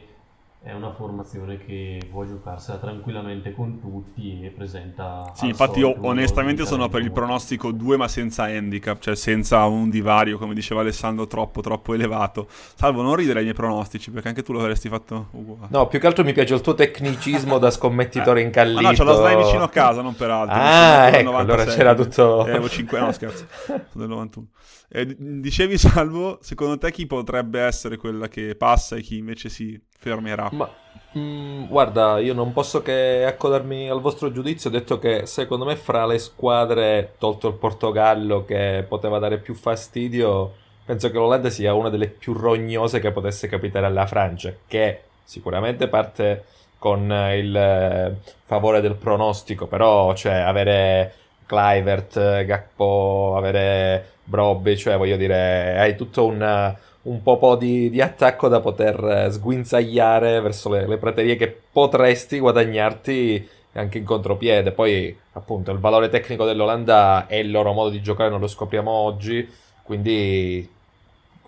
[0.64, 5.32] è una formazione che può giocarsela tranquillamente con tutti e presenta...
[5.34, 9.90] Sì, infatti io onestamente sono per il pronostico 2 ma senza handicap, cioè senza un
[9.90, 12.48] divario, come diceva Alessandro, troppo troppo elevato.
[12.48, 15.68] Salvo non ridere ai miei pronostici, perché anche tu l'avresti fatto uguale.
[15.72, 18.82] No, più che altro mi piace il tuo tecnicismo da scommettitore Eh, incallito.
[18.82, 20.56] Ma no, c'ho la slide vicino a casa, non per altro.
[20.56, 21.76] Ah, ecco, allora 96.
[21.76, 22.46] c'era tutto...
[22.46, 23.48] Eh, avevo 5 no, scherzo.
[23.66, 24.48] Sono del 91.
[24.94, 29.80] Eh, dicevi, Salvo, secondo te chi potrebbe essere quella che passa e chi invece si
[29.98, 30.50] fermerà?
[30.52, 30.70] Ma
[31.18, 34.70] mm, guarda, io non posso che accodarmi al vostro giudizio.
[34.70, 40.54] Detto che secondo me, fra le squadre, tolto il Portogallo che poteva dare più fastidio,
[40.84, 45.88] penso che l'Olanda sia una delle più rognose che potesse capitare alla Francia, che sicuramente
[45.88, 46.44] parte
[46.78, 51.14] con il eh, favore del pronostico, però cioè avere
[51.52, 58.48] Clivert, Gakpo, avere Brobby, cioè voglio dire, hai tutto un, un po' di, di attacco
[58.48, 64.72] da poter eh, sguinzagliare verso le, le praterie che potresti guadagnarti anche in contropiede.
[64.72, 68.90] Poi, appunto, il valore tecnico dell'Olanda e il loro modo di giocare non lo scopriamo
[68.90, 69.46] oggi,
[69.84, 70.70] quindi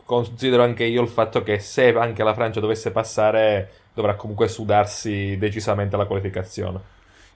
[0.04, 5.38] considero anche io il fatto che se anche la Francia dovesse passare dovrà comunque sudarsi
[5.38, 6.92] decisamente la qualificazione.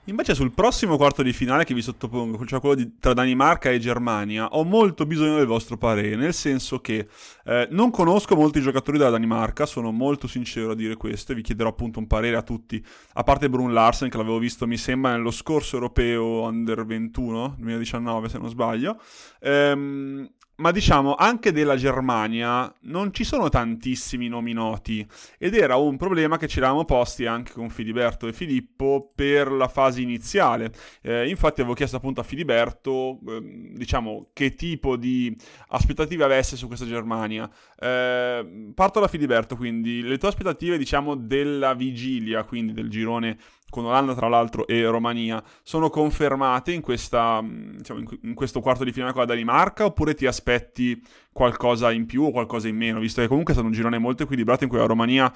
[0.10, 3.78] Invece sul prossimo quarto di finale che vi sottopongo, cioè quello di, tra Danimarca e
[3.78, 7.10] Germania, ho molto bisogno del vostro parere, nel senso che
[7.44, 11.42] eh, non conosco molti giocatori della Danimarca, sono molto sincero a dire questo e vi
[11.42, 12.82] chiederò appunto un parere a tutti,
[13.16, 18.30] a parte Brun Larsen che l'avevo visto mi sembra nello scorso europeo under 21, 2019
[18.30, 19.02] se non sbaglio.
[19.42, 25.06] Ehm, ma diciamo anche della Germania non ci sono tantissimi nomi noti
[25.38, 29.68] ed era un problema che ci eravamo posti anche con Filiberto e Filippo per la
[29.68, 30.72] fase iniziale.
[31.02, 35.36] Eh, infatti avevo chiesto appunto a Filiberto eh, diciamo che tipo di
[35.70, 37.50] aspettative avesse su questa Germania.
[37.80, 43.38] Eh, parto da Filiberto quindi le tue aspettative diciamo della vigilia quindi del girone
[43.70, 48.92] con Olanda tra l'altro e Romania, sono confermate in, questa, diciamo, in questo quarto di
[48.92, 51.02] finale con la Danimarca oppure ti aspetti
[51.32, 54.24] qualcosa in più o qualcosa in meno, visto che comunque è stato un girone molto
[54.24, 55.34] equilibrato in cui la Romania,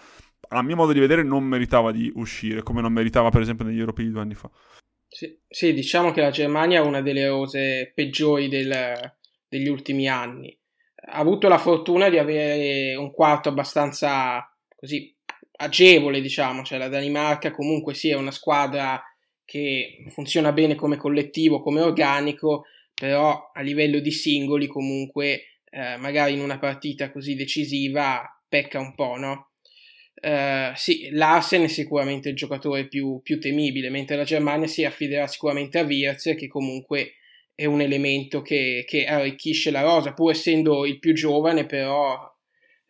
[0.49, 3.79] a mio modo di vedere, non meritava di uscire, come non meritava per esempio negli
[3.79, 4.49] europei due anni fa.
[5.07, 8.73] Sì, sì diciamo che la Germania è una delle rose peggiori del,
[9.47, 10.57] degli ultimi anni.
[11.03, 15.15] Ha avuto la fortuna di avere un quarto abbastanza così
[15.61, 19.01] agevole, diciamo, cioè la Danimarca comunque sia una squadra
[19.45, 26.33] che funziona bene come collettivo, come organico, però a livello di singoli comunque eh, magari
[26.33, 29.47] in una partita così decisiva pecca un po', no?
[30.21, 35.25] Uh, sì, Larsen è sicuramente il giocatore più, più, temibile, mentre la Germania si affiderà
[35.25, 37.13] sicuramente a Wirtz, che comunque
[37.55, 42.30] è un elemento che, che arricchisce la rosa, pur essendo il più giovane, però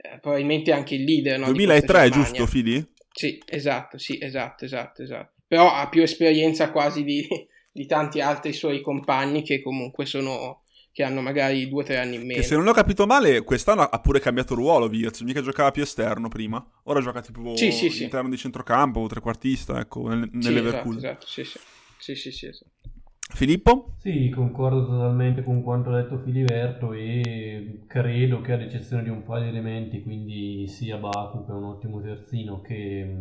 [0.02, 1.40] eh, probabilmente anche il leader.
[1.40, 2.84] No, 2003, giusto, Fidi?
[3.12, 5.42] Sì, esatto, sì, esatto, esatto, esatto.
[5.48, 7.28] Però ha più esperienza quasi di,
[7.72, 12.16] di tanti altri suoi compagni che comunque sono che hanno magari due o tre anni
[12.16, 12.42] in meno.
[12.42, 15.84] Che se non l'ho capito male, quest'anno ha pure cambiato ruolo Virz, mica giocava più
[15.84, 16.66] esterno prima.
[16.84, 18.32] Ora gioca tipo sì, sì, all'interno sì.
[18.32, 21.00] di centrocampo o trequartista, ecco, nel, nell'Everkusen.
[21.00, 21.60] Sì, esatto, esatto, sì, sì.
[21.98, 22.81] Sì, sì, sì, esatto.
[23.34, 23.94] Filippo?
[23.98, 29.24] Sì, concordo totalmente con quanto ha detto Filiberto e credo che ad eccezione di un
[29.24, 33.15] paio di elementi, quindi sia Baku che è un ottimo terzino che,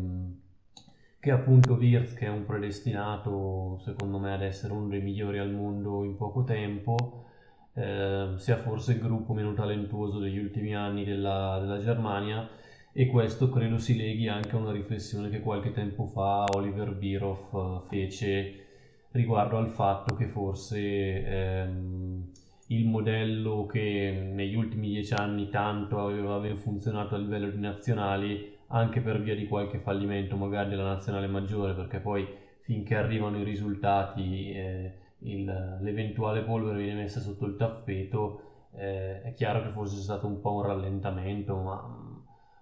[1.20, 5.52] che appunto Wirtz che è un predestinato secondo me ad essere uno dei migliori al
[5.52, 7.26] mondo in poco tempo,
[7.74, 12.48] eh, sia forse il gruppo meno talentuoso degli ultimi anni della, della Germania
[12.92, 17.86] e questo credo si leghi anche a una riflessione che qualche tempo fa Oliver Birov
[17.88, 18.64] fece
[19.12, 22.30] riguardo al fatto che forse ehm,
[22.68, 28.56] il modello che negli ultimi dieci anni tanto aveva ben funzionato a livello di nazionali,
[28.68, 32.26] anche per via di qualche fallimento magari della nazionale maggiore, perché poi
[32.60, 38.42] finché arrivano i risultati eh, il, l'eventuale polvere viene messa sotto il tappeto,
[38.76, 41.99] eh, è chiaro che forse c'è stato un po' un rallentamento, ma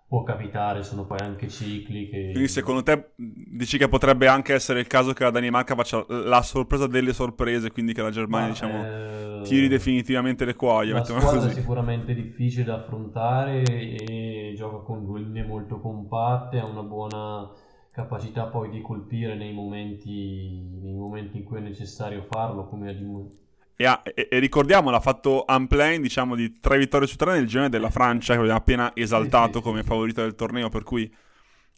[0.09, 2.31] può capitare, sono poi anche cicli che...
[2.31, 6.41] Quindi secondo te dici che potrebbe anche essere il caso che la Danimarca faccia la
[6.41, 9.41] sorpresa delle sorprese, quindi che la Germania Ma, diciamo eh...
[9.43, 10.95] tiri definitivamente le cuoie.
[10.95, 16.65] La squadra è sicuramente difficile da affrontare e gioca con due linee molto compatte, ha
[16.65, 17.51] una buona
[17.91, 22.95] capacità poi di colpire nei momenti, nei momenti in cui è necessario farlo, come ha
[22.95, 23.47] dimostrato
[23.81, 27.47] e, ha, e, e ricordiamo, l'ha fatto unplaying, diciamo, di tre vittorie su tre nel
[27.47, 31.09] girone della Francia, che aveva appena esaltato come favorita del torneo, per cui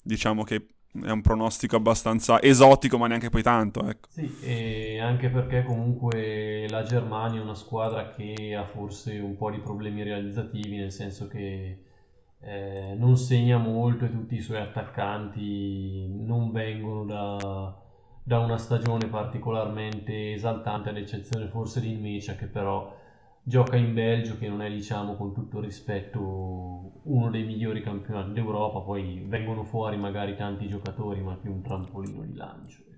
[0.03, 0.67] diciamo che
[1.05, 3.87] è un pronostico abbastanza esotico, ma neanche poi tanto.
[3.87, 4.09] Ecco.
[4.13, 9.51] Sì, e anche perché comunque la Germania è una squadra che ha forse un po'
[9.51, 11.85] di problemi realizzativi, nel senso che
[12.41, 17.89] eh, non segna molto e tutti i suoi attaccanti non vengono da
[18.23, 22.97] da una stagione particolarmente esaltante, ad eccezione forse di Mecia che però
[23.43, 28.81] gioca in Belgio che non è diciamo con tutto rispetto uno dei migliori campionati d'Europa,
[28.81, 32.90] poi vengono fuori magari tanti giocatori ma più un trampolino di lancio.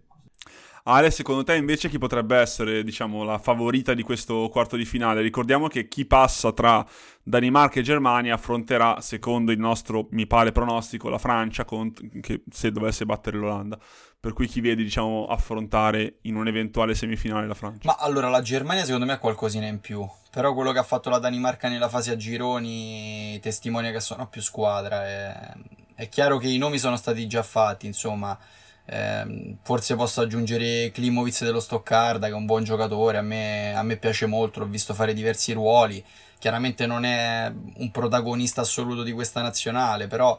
[0.85, 5.21] Ale, secondo te invece chi potrebbe essere, diciamo, la favorita di questo quarto di finale?
[5.21, 6.85] Ricordiamo che chi passa tra
[7.23, 12.73] Danimarca e Germania affronterà, secondo il nostro, mi pare, pronostico, la Francia, con, che, se
[12.73, 13.79] dovesse battere l'Olanda.
[14.19, 17.83] Per cui chi vedi, diciamo, affrontare in un'eventuale semifinale la Francia?
[17.85, 20.05] Ma allora, la Germania secondo me ha qualcosina in più.
[20.33, 24.41] Però quello che ha fatto la Danimarca nella fase a gironi testimonia che sono più
[24.41, 25.07] squadra.
[25.07, 25.53] È,
[25.95, 28.37] è chiaro che i nomi sono stati già fatti, insomma
[28.85, 33.83] eh, forse posso aggiungere Klimovic dello Stoccarda, che è un buon giocatore, a me, a
[33.83, 36.05] me piace molto, l'ho visto fare diversi ruoli.
[36.39, 40.39] Chiaramente non è un protagonista assoluto di questa nazionale, però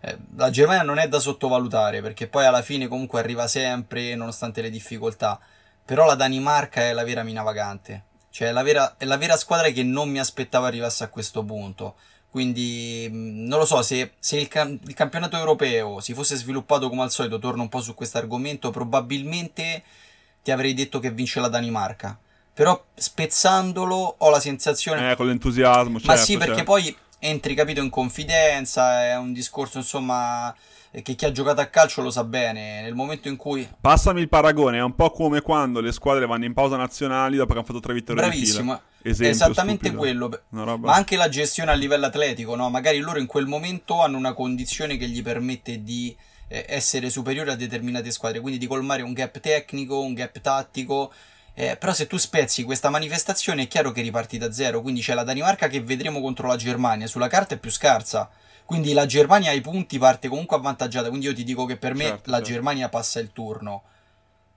[0.00, 4.60] eh, la Germania non è da sottovalutare perché poi alla fine comunque arriva sempre, nonostante
[4.60, 5.40] le difficoltà.
[5.84, 9.38] Però la Danimarca è la vera mina vagante, cioè è la vera, è la vera
[9.38, 11.96] squadra che non mi aspettavo arrivasse a questo punto.
[12.30, 17.02] Quindi non lo so se, se il, cam- il, campionato europeo si fosse sviluppato come
[17.02, 19.82] al solito, torno un po' su questo argomento, probabilmente
[20.42, 22.18] ti avrei detto che vince la Danimarca.
[22.52, 25.12] Però spezzandolo ho la sensazione...
[25.12, 25.92] Eh, con l'entusiasmo.
[25.92, 26.72] Ma certo, sì, perché certo.
[26.72, 30.54] poi entri, capito, in confidenza, è un discorso, insomma,
[30.90, 32.82] che chi ha giocato a calcio lo sa bene.
[32.82, 33.68] Nel momento in cui...
[33.80, 37.52] Passami il paragone, è un po' come quando le squadre vanno in pausa nazionali dopo
[37.52, 38.82] che hanno fatto tre vittorie di Bravissimo, fila.
[39.02, 40.28] è Esempio esattamente stupido.
[40.48, 40.78] quello.
[40.78, 42.68] Ma anche la gestione a livello atletico, no?
[42.70, 46.16] Magari loro in quel momento hanno una condizione che gli permette di
[46.48, 51.12] eh, essere superiore a determinate squadre, quindi di colmare un gap tecnico, un gap tattico.
[51.60, 55.12] Eh, però se tu spezzi questa manifestazione è chiaro che riparti da zero, quindi c'è
[55.14, 58.30] la Danimarca che vedremo contro la Germania, sulla carta è più scarsa,
[58.64, 62.04] quindi la Germania ai punti parte comunque avvantaggiata, quindi io ti dico che per me
[62.04, 62.52] Certo, la certo.
[62.52, 63.82] Germania passa il turno.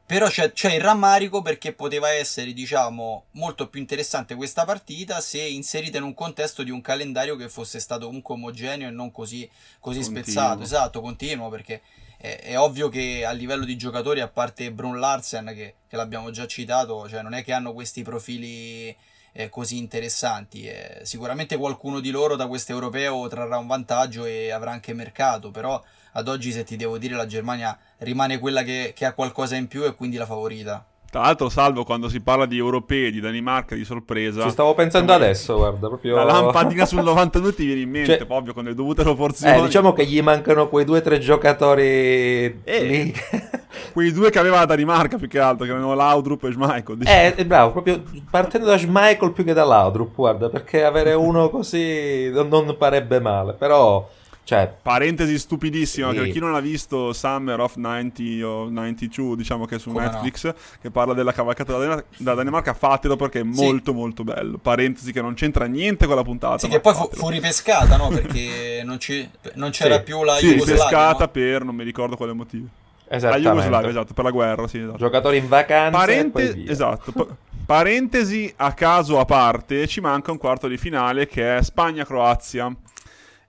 [0.05, 5.41] Però c'è, c'è il rammarico perché poteva essere, diciamo, molto più interessante questa partita se
[5.41, 9.49] inserita in un contesto di un calendario che fosse stato comunque omogeneo e non così,
[9.79, 10.61] così spezzato.
[10.61, 11.81] Esatto, continuo, perché
[12.21, 16.29] è, è ovvio che a livello di giocatori, a parte Brun Larsen, che, che l'abbiamo
[16.29, 18.95] già citato, cioè non è che hanno questi profili
[19.33, 20.67] eh, così interessanti.
[20.67, 25.49] Eh, sicuramente qualcuno di loro da questo europeo trarrà un vantaggio e avrà anche mercato,
[25.49, 29.55] però ad oggi, se ti devo dire, la Germania rimane quella che, che ha qualcosa
[29.55, 30.85] in più e quindi la favorita.
[31.11, 34.43] Tra l'altro, salvo quando si parla di europei, di Danimarca, di sorpresa.
[34.43, 36.15] Ci stavo pensando adesso, guarda, proprio...
[36.15, 39.59] La lampadina sul 92 ti viene in mente, Cioè- poi ovvio, con le dovute proporzioni.
[39.59, 43.13] Eh, diciamo che gli mancano quei due o tre giocatori Eh.
[43.91, 46.97] Quei due che aveva la Danimarca più che altro, che erano Laudrup e Schmeichel.
[46.99, 47.17] diciamo.
[47.17, 51.49] Eh, è bravo, proprio partendo da Schmeichel più che da Laudrup, guarda, perché avere uno
[51.49, 54.07] così non, non parebbe male, però,
[54.43, 56.17] cioè, Parentesi stupidissima, Sì.
[56.17, 60.03] per chi non ha visto Summer of 90 o 92, diciamo che è su Come
[60.05, 60.11] no.
[60.11, 63.63] Netflix, che parla della cavalcata della Danimarca, fatelo perché è Sì.
[63.63, 64.57] molto molto bello.
[64.57, 66.57] Parentesi che non c'entra niente con la puntata.
[66.57, 68.09] Sì, che poi fu, fu ripescata, no?
[68.09, 70.03] Perché non, ci- non c'era Sì.
[70.03, 71.31] più la Sì, Jugoslavia, ripescata no?
[71.31, 72.67] per non mi ricordo quale motivo.
[73.07, 73.37] La.
[73.37, 74.97] Jugoslavia, esatto, per la guerra, sì, esatto.
[74.97, 77.11] Giocatori in vacanza Parente- esatto.
[77.11, 77.27] pa-
[77.65, 82.73] parentesi a caso a parte, ci manca un quarto di finale che è Spagna-Croazia.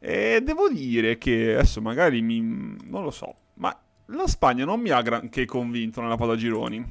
[0.04, 2.40] E devo dire che adesso magari mi.
[2.40, 3.76] non lo so, ma
[4.06, 6.84] la Spagna non mi ha granché convinto nella pausa gironi.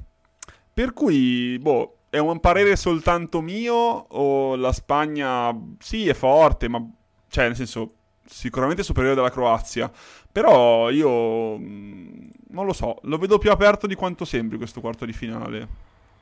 [0.73, 6.81] Per cui, boh, è un parere soltanto mio o la Spagna sì è forte, ma
[7.27, 7.95] cioè nel senso
[8.25, 9.91] sicuramente superiore della Croazia.
[10.31, 15.05] Però io mh, non lo so, lo vedo più aperto di quanto sembri questo quarto
[15.05, 15.67] di finale.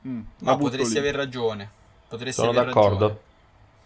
[0.07, 0.99] Mm, Ma potresti lì.
[0.99, 1.69] aver ragione.
[2.07, 3.07] Potresti Sono aver d'accordo.
[3.07, 3.27] ragione.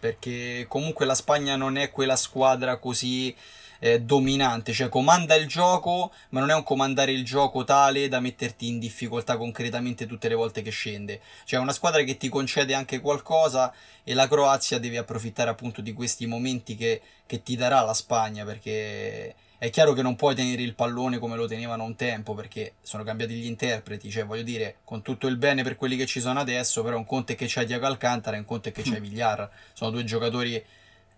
[0.04, 3.34] Perché comunque la Spagna non è quella squadra così
[3.78, 8.20] eh, dominante, cioè comanda il gioco, ma non è un comandare il gioco tale da
[8.20, 11.22] metterti in difficoltà concretamente tutte le volte che scende.
[11.46, 13.72] Cioè è una squadra che ti concede anche qualcosa
[14.04, 18.44] e la Croazia deve approfittare appunto di questi momenti che, che ti darà la Spagna,
[18.44, 22.74] perché è chiaro che non puoi tenere il pallone come lo tenevano un tempo, perché
[22.82, 26.20] sono cambiati gli interpreti, cioè voglio dire, con tutto il bene per quelli che ci
[26.20, 28.82] sono adesso, però un conto è che c'hai Diego Alcantara e un conto è che
[28.82, 30.62] c'hai Villar, sono due giocatori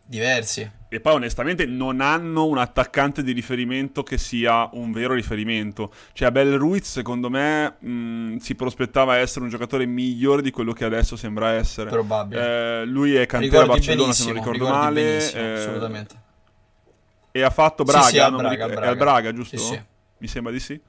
[0.07, 0.71] diversi.
[0.89, 5.93] E poi onestamente non hanno un attaccante di riferimento che sia un vero riferimento.
[6.13, 10.85] Cioè Abel Ruiz secondo me mh, si prospettava essere un giocatore migliore di quello che
[10.85, 11.91] adesso sembra essere.
[11.91, 12.83] Probabile.
[12.83, 15.33] Eh, lui è cantera ricordi Barcellona se non ricordo male.
[15.33, 16.25] eh, assolutamente.
[17.37, 19.13] E ha fatto Sì, Braga, sì, al non mi Braga, ric- al è al Braga.
[19.21, 19.59] Braga, giusto?
[19.59, 19.83] Sì, sì.
[20.19, 20.81] Mi sembra di sì.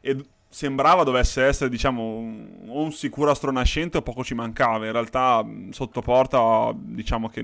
[0.00, 0.16] E
[0.48, 4.84] sembrava dovesse essere, diciamo, un, sicuro astronascente o poco ci mancava.
[4.84, 7.42] In realtà, sotto porta, diciamo che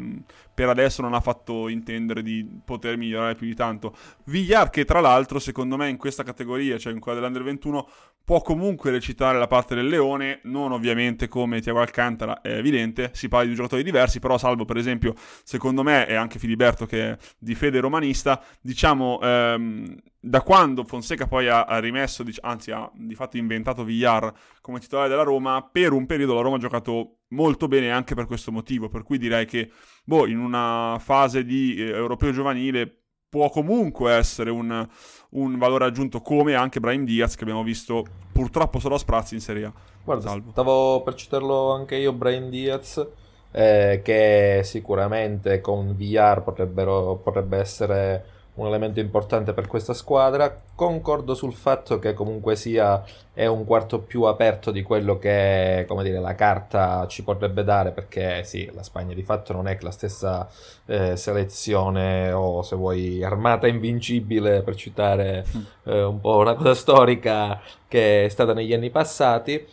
[0.52, 3.96] per adesso non ha fatto intendere di poter migliorare più di tanto.
[4.24, 7.88] Villar, che tra l'altro, secondo me, in questa categoria, cioè in quella dell'Under 21,
[8.29, 13.26] può comunque recitare la parte del leone, non ovviamente come Tiago Alcantara, è evidente, si
[13.26, 17.16] parla di giocatori diversi, però salvo per esempio, secondo me, e anche Filiberto che è
[17.39, 22.91] di fede romanista, diciamo, ehm, da quando Fonseca poi ha, ha rimesso, dic- anzi ha
[22.93, 27.20] di fatto inventato Villar come titolare della Roma, per un periodo la Roma ha giocato
[27.29, 29.70] molto bene anche per questo motivo, per cui direi che,
[30.05, 34.87] boh, in una fase di eh, europeo giovanile può comunque essere un,
[35.31, 39.41] un valore aggiunto come anche Brahim Diaz che abbiamo visto purtroppo solo a sprazzi in
[39.41, 39.72] Serie A.
[40.05, 40.51] Guarda, Salvo.
[40.53, 43.07] stavo per citarlo anche io, Brian Diaz,
[43.51, 48.24] eh, che sicuramente con VR potrebbero, potrebbe essere
[48.59, 50.62] un elemento importante per questa squadra.
[50.74, 53.02] Concordo sul fatto che comunque sia
[53.32, 57.92] è un quarto più aperto di quello che come dire, la carta ci potrebbe dare,
[57.92, 60.48] perché sì, la Spagna di fatto non è la stessa
[60.86, 65.44] eh, selezione o se vuoi armata invincibile per citare
[65.84, 69.66] eh, un po' una cosa storica che è stata negli anni passati.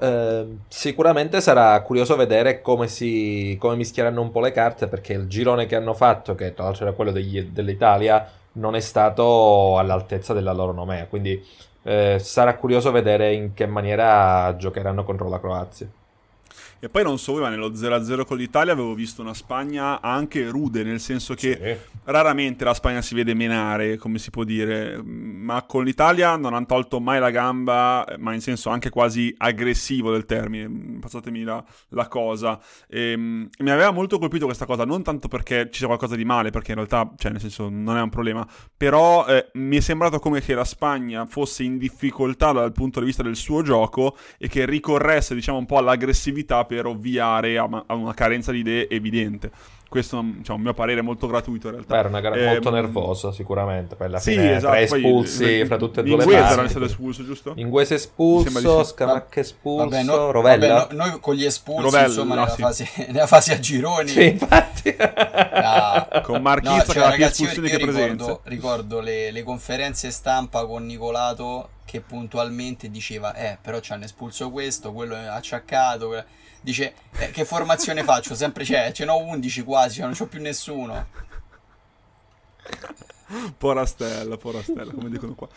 [0.00, 5.26] Eh, sicuramente sarà curioso vedere come, si, come mischieranno un po' le carte perché il
[5.28, 10.32] girone che hanno fatto, che tra l'altro era quello degli- dell'Italia, non è stato all'altezza
[10.34, 11.06] della loro nomea.
[11.06, 11.44] Quindi
[11.84, 15.88] Eh, sarà curioso vedere in che maniera giocheranno contro la Croazia.
[16.84, 20.48] E poi non so voi, ma nello 0-0 con l'Italia avevo visto una Spagna anche
[20.48, 22.00] rude, nel senso che Sì.
[22.06, 26.66] raramente la Spagna si vede menare, come si può dire, ma con l'Italia non hanno
[26.66, 32.08] tolto mai la gamba, ma in senso anche quasi aggressivo del termine, passatemi la, la
[32.08, 32.58] cosa.
[32.88, 36.24] E, mm, mi aveva molto colpito questa cosa, non tanto perché ci sia qualcosa di
[36.24, 38.44] male, perché in realtà, cioè nel senso, non è un problema,
[38.76, 43.06] però eh, mi è sembrato come che la Spagna fosse in difficoltà dal punto di
[43.06, 47.84] vista del suo gioco e che ricorresse, diciamo, un po' all'aggressività per ovviare a, ma-
[47.86, 49.50] a una carenza di idee evidente.
[49.92, 51.92] Questo diciamo, un mio parere molto gratuito in realtà.
[51.92, 54.72] Beh, era una gara Ehm, molto nervosa sicuramente, poi alla Sì, fine esatto.
[54.74, 56.52] tre poi- espulsi fra tutte e due le parti.
[56.58, 57.52] era stato espulso, giusto?
[57.56, 58.84] Inguese espulso.
[58.84, 60.74] Scamacca espulso, Vabbè, no- Rovella.
[60.74, 62.62] vabbè, no- noi con gli espulsi, Rovella, insomma, nella, sì.
[62.62, 64.08] fase, nella fase a gironi.
[64.08, 64.96] Sì, infatti.
[64.98, 68.10] Ah, Con No, Marchizza cioè, che aveva più espulsioni io che presenze.
[68.10, 74.04] ricordo, ricordo le, le conferenze stampa con Nicolato che puntualmente diceva, eh, però ci hanno
[74.04, 76.24] espulso questo, quello è acciaccato.
[76.64, 78.34] Dice, eh, che formazione faccio?
[78.36, 81.06] Sempre c'è, ce n'ho 11 quasi, cioè non c'ho più nessuno.
[83.56, 85.48] Porastella, porastella, come dicono qua.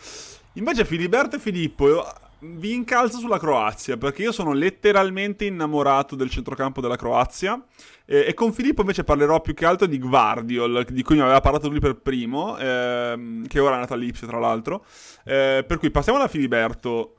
[0.54, 2.04] Invece Filiberto e Filippo, io
[2.40, 7.62] vi incalzo sulla Croazia, perché io sono letteralmente innamorato del centrocampo della Croazia.
[8.04, 11.40] E, e con Filippo invece parlerò più che altro di Gvardiol, di cui mi aveva
[11.40, 14.84] parlato lui per primo, ehm, che ora è andato all'Ipsia tra l'altro.
[15.24, 17.12] Eh, per cui passiamo da Filiberto.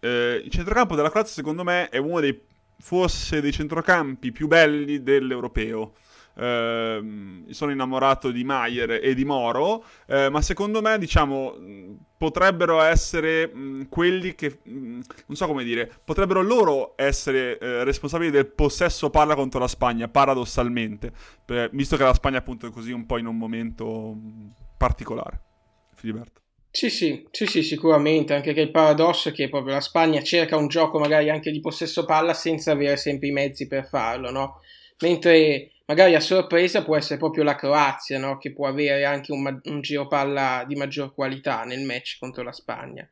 [0.00, 2.38] Eh, il centrocampo della Croazia secondo me è uno dei,
[2.78, 5.94] forse dei centrocampi più belli dell'europeo.
[6.36, 11.54] Ehm, sono innamorato di Maier e di Moro, eh, ma secondo me, diciamo,
[12.16, 18.30] potrebbero essere mh, quelli che, mh, non so come dire, potrebbero loro essere eh, responsabili
[18.30, 21.12] del possesso palla contro la Spagna, paradossalmente,
[21.44, 24.16] per- visto che la Spagna appunto è così un po' in un momento
[24.76, 25.40] particolare.
[25.94, 26.40] Filiberto.
[26.70, 30.56] Sì, sì, sì, sì, sicuramente, anche che il paradosso è che proprio la Spagna cerca
[30.56, 34.60] un gioco magari anche di possesso palla senza avere sempre i mezzi per farlo, no?
[35.00, 38.38] Mentre magari a sorpresa può essere proprio la Croazia, no?
[38.38, 42.42] Che può avere anche un, ma- un giro palla di maggior qualità nel match contro
[42.42, 43.08] la Spagna.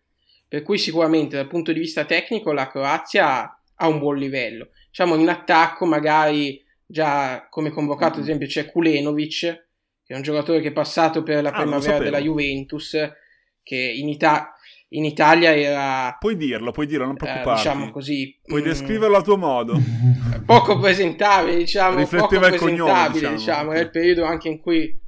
[0.48, 4.70] Per cui sicuramente dal punto di vista tecnico la Croazia ha un buon livello.
[4.88, 9.38] Diciamo in attacco magari già come convocato ad esempio c'è Kulenovic,
[10.04, 12.96] che è un giocatore che è passato per la Ah, primavera della Juventus,
[13.62, 14.56] che in, Ita-
[14.93, 17.62] in Italia era, Puoi dirlo, puoi dirlo, non eh, preoccuparti.
[17.62, 19.78] diciamo così, Puoi mm, descriverlo a tuo modo.
[20.45, 23.36] poco presentabile, diciamo, Rifletteva poco il cognome, presentabile, diciamo.
[23.36, 24.99] diciamo, era il periodo anche in cui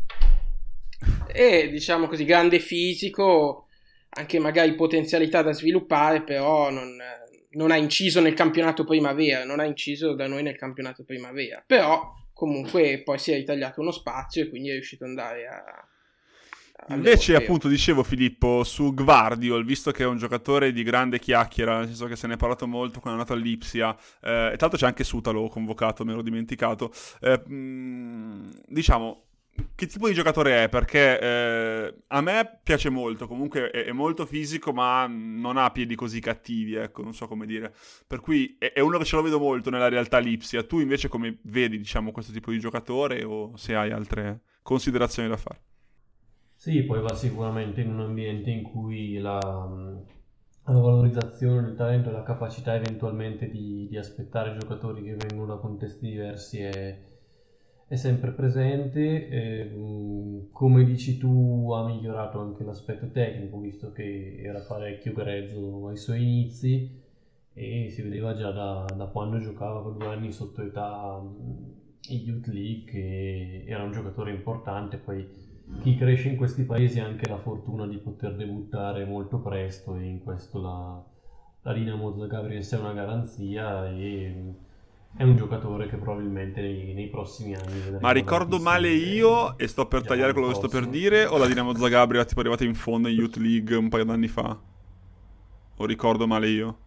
[1.26, 3.66] è, diciamo così, grande fisico,
[4.10, 6.96] anche magari potenzialità da sviluppare, però non,
[7.52, 12.12] non ha inciso nel campionato primavera, non ha inciso da noi nel campionato primavera, però
[12.32, 15.86] comunque poi si è ritagliato uno spazio e quindi è riuscito ad andare a...
[16.88, 21.86] Invece, appunto, dicevo Filippo su Gvardiol, visto che è un giocatore di grande chiacchiera, nel
[21.86, 24.78] senso che se ne è parlato molto quando è andato all'Ipsia, eh, e tra l'altro
[24.78, 26.92] c'è anche Sutalo convocato, me l'ho dimenticato.
[27.20, 27.42] Eh,
[28.66, 29.24] diciamo,
[29.74, 30.68] che tipo di giocatore è?
[30.68, 35.94] Perché eh, a me piace molto, comunque è, è molto fisico, ma non ha piedi
[35.94, 37.74] così cattivi, ecco, non so come dire.
[38.06, 40.62] Per cui è, è uno che ce lo vedo molto nella realtà Lipsia.
[40.64, 45.36] Tu invece come vedi, diciamo, questo tipo di giocatore o se hai altre considerazioni da
[45.36, 45.60] fare?
[46.62, 52.12] Sì, poi va sicuramente in un ambiente in cui la, la valorizzazione del talento e
[52.12, 56.96] la capacità eventualmente di, di aspettare giocatori che vengono da contesti diversi è,
[57.88, 59.28] è sempre presente.
[59.28, 65.88] E, mh, come dici tu, ha migliorato anche l'aspetto tecnico, visto che era parecchio grezzo
[65.88, 67.00] ai suoi inizi
[67.54, 71.20] e si vedeva già da, da quando giocava per due anni sotto età
[72.08, 74.96] in Youth League che era un giocatore importante.
[74.96, 75.41] Poi
[75.80, 80.04] chi cresce in questi paesi ha anche la fortuna di poter debuttare molto presto e
[80.04, 81.02] in questo la,
[81.62, 84.54] la Dinamo Zagabria è una garanzia e
[85.14, 89.86] è un giocatore che probabilmente nei, nei prossimi anni Ma ricordo male io e sto
[89.86, 93.08] per tagliare quello che sto per dire o la Dinamo Zagabria tipo arrivata in fondo
[93.08, 94.58] in Youth League un paio d'anni fa?
[95.76, 96.78] O ricordo male io?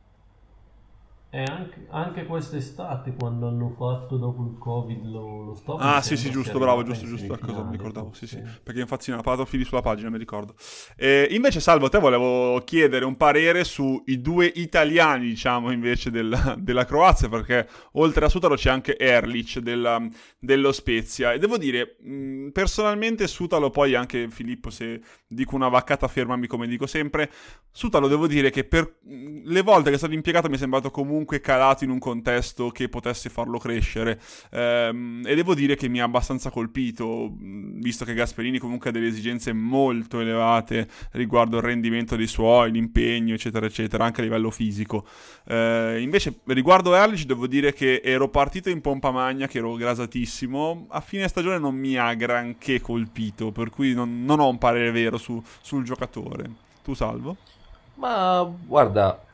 [1.35, 6.15] E anche, anche quest'estate quando hanno fatto dopo il covid lo, lo stop Ah sì
[6.15, 8.37] sì giusto bravo giusto giusto ecco, mi ricordavo sì sì.
[8.37, 8.61] forse.
[8.63, 10.55] perché infatti ne ha parlato fili sulla pagina mi ricordo.
[10.95, 16.85] Eh, invece Salvo te volevo chiedere un parere sui due italiani diciamo invece della, della
[16.85, 20.07] Croazia perché oltre a Sutalo c'è anche Erlich della-
[20.39, 21.33] dello Spezia.
[21.33, 26.65] E devo dire mh, personalmente Sutalo poi anche Filippo se dico una vaccata fermami come
[26.65, 27.29] dico sempre.
[27.71, 31.23] Sutalo devo dire che per le volte che è stato impiegato mi è sembrato comunque
[31.25, 34.19] comunque calato in un contesto che potesse farlo crescere.
[34.51, 39.07] Ehm, e devo dire che mi ha abbastanza colpito, visto che Gasperini comunque ha delle
[39.07, 45.05] esigenze molto elevate riguardo il rendimento dei suoi, l'impegno, eccetera, eccetera, anche a livello fisico.
[45.47, 50.85] Eh, invece, riguardo Erlich, devo dire che ero partito in pompa magna, che ero gasatissimo.
[50.89, 54.91] A fine stagione non mi ha granché colpito, per cui non, non ho un parere
[54.91, 56.63] vero su, sul giocatore.
[56.83, 57.35] Tu, Salvo?
[57.95, 59.25] Ma guarda,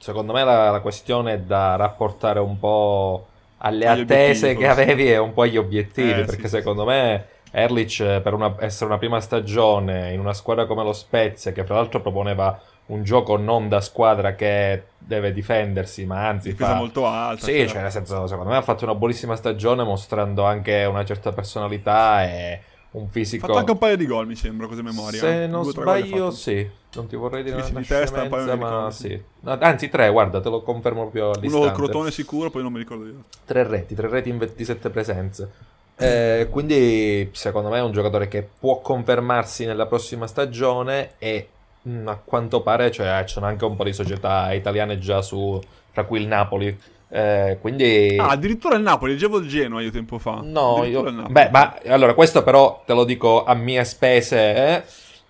[0.00, 3.26] secondo me la, la questione è da rapportare un po'
[3.58, 7.26] alle Agli attese che avevi e un po' agli obiettivi, Eh, perché sì, secondo me
[7.52, 11.64] Erlich eh, per una- essere una prima stagione in una squadra come lo Spezia, che
[11.64, 16.74] fra l'altro proponeva un gioco non da squadra che deve difendersi, ma anzi Difesa fa...
[16.74, 17.44] molto alta.
[17.44, 21.04] Sì, cioè- cioè nel senso, secondo me ha fatto una buonissima stagione mostrando anche una
[21.04, 22.62] certa personalità e
[22.92, 23.46] un Ha fisico...
[23.46, 25.20] fatto anche un paio di gol, mi sembra, così a memoria.
[25.20, 26.68] Se non Due ha sbaglio, sì.
[26.92, 29.22] Non ti vorrei dire sì, una di testa, me li ma sì.
[29.44, 31.66] Anzi, tre, guarda, te lo confermo proprio Uno all'istante.
[31.68, 33.14] col crotone sicuro, poi non mi ricordo di
[33.44, 35.50] Tre reti, tre reti in 27 presenze.
[35.96, 41.48] Eh, quindi, secondo me, è un giocatore che può confermarsi nella prossima stagione e
[41.82, 45.60] mh, a quanto pare cioè, ci sono anche un po' di società italiane già su,
[45.92, 46.76] tra cui il Napoli.
[47.12, 48.16] Eh, quindi...
[48.18, 50.40] Ah, addirittura il Napoli, leggevo il Genoa io tempo fa.
[50.42, 51.02] No, io...
[51.02, 54.82] Beh, ma allora, questo però te lo dico a mie spese, eh.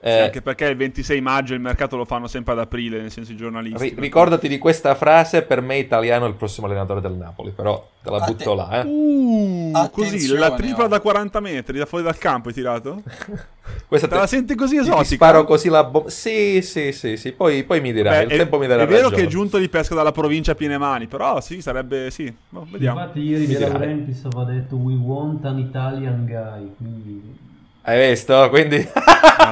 [0.03, 3.11] Sì, Eh, anche perché il 26 maggio il mercato lo fanno sempre ad aprile, nel
[3.11, 3.91] senso i giornalisti.
[3.91, 7.87] ri- ricordati di questa frase, per me italiano è il prossimo allenatore del Napoli, però
[8.03, 8.87] te la Atte- butto là, eh.
[8.87, 10.89] Uh, così, la tripla oh.
[10.89, 13.03] da 40 metri, da fuori dal campo hai tirato?
[13.87, 15.15] Questa Te la senti così ti- ti esotica?
[15.17, 16.09] sparo così la bomba.
[16.09, 19.03] Sì, sì, sì, sì, poi, poi mi dirai, Beh, il tempo mi darà è vero
[19.03, 19.17] ragione.
[19.17, 22.11] che è giunto di pesca dalla provincia a piene mani, però sì, sarebbe...
[22.11, 23.01] sì, boh, vediamo.
[23.01, 23.69] Infatti ieri Mi De.
[23.69, 27.37] Laurentiis aveva detto we want an Italian guy, quindi
[27.83, 28.49] Hai visto?
[28.49, 28.77] Quindi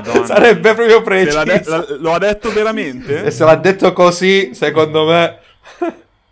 [0.01, 0.27] Madonna.
[0.27, 1.43] sarebbe proprio preciso.
[1.45, 3.25] de- la- lo ha detto veramente?
[3.25, 5.39] E se l'ha detto così, secondo me...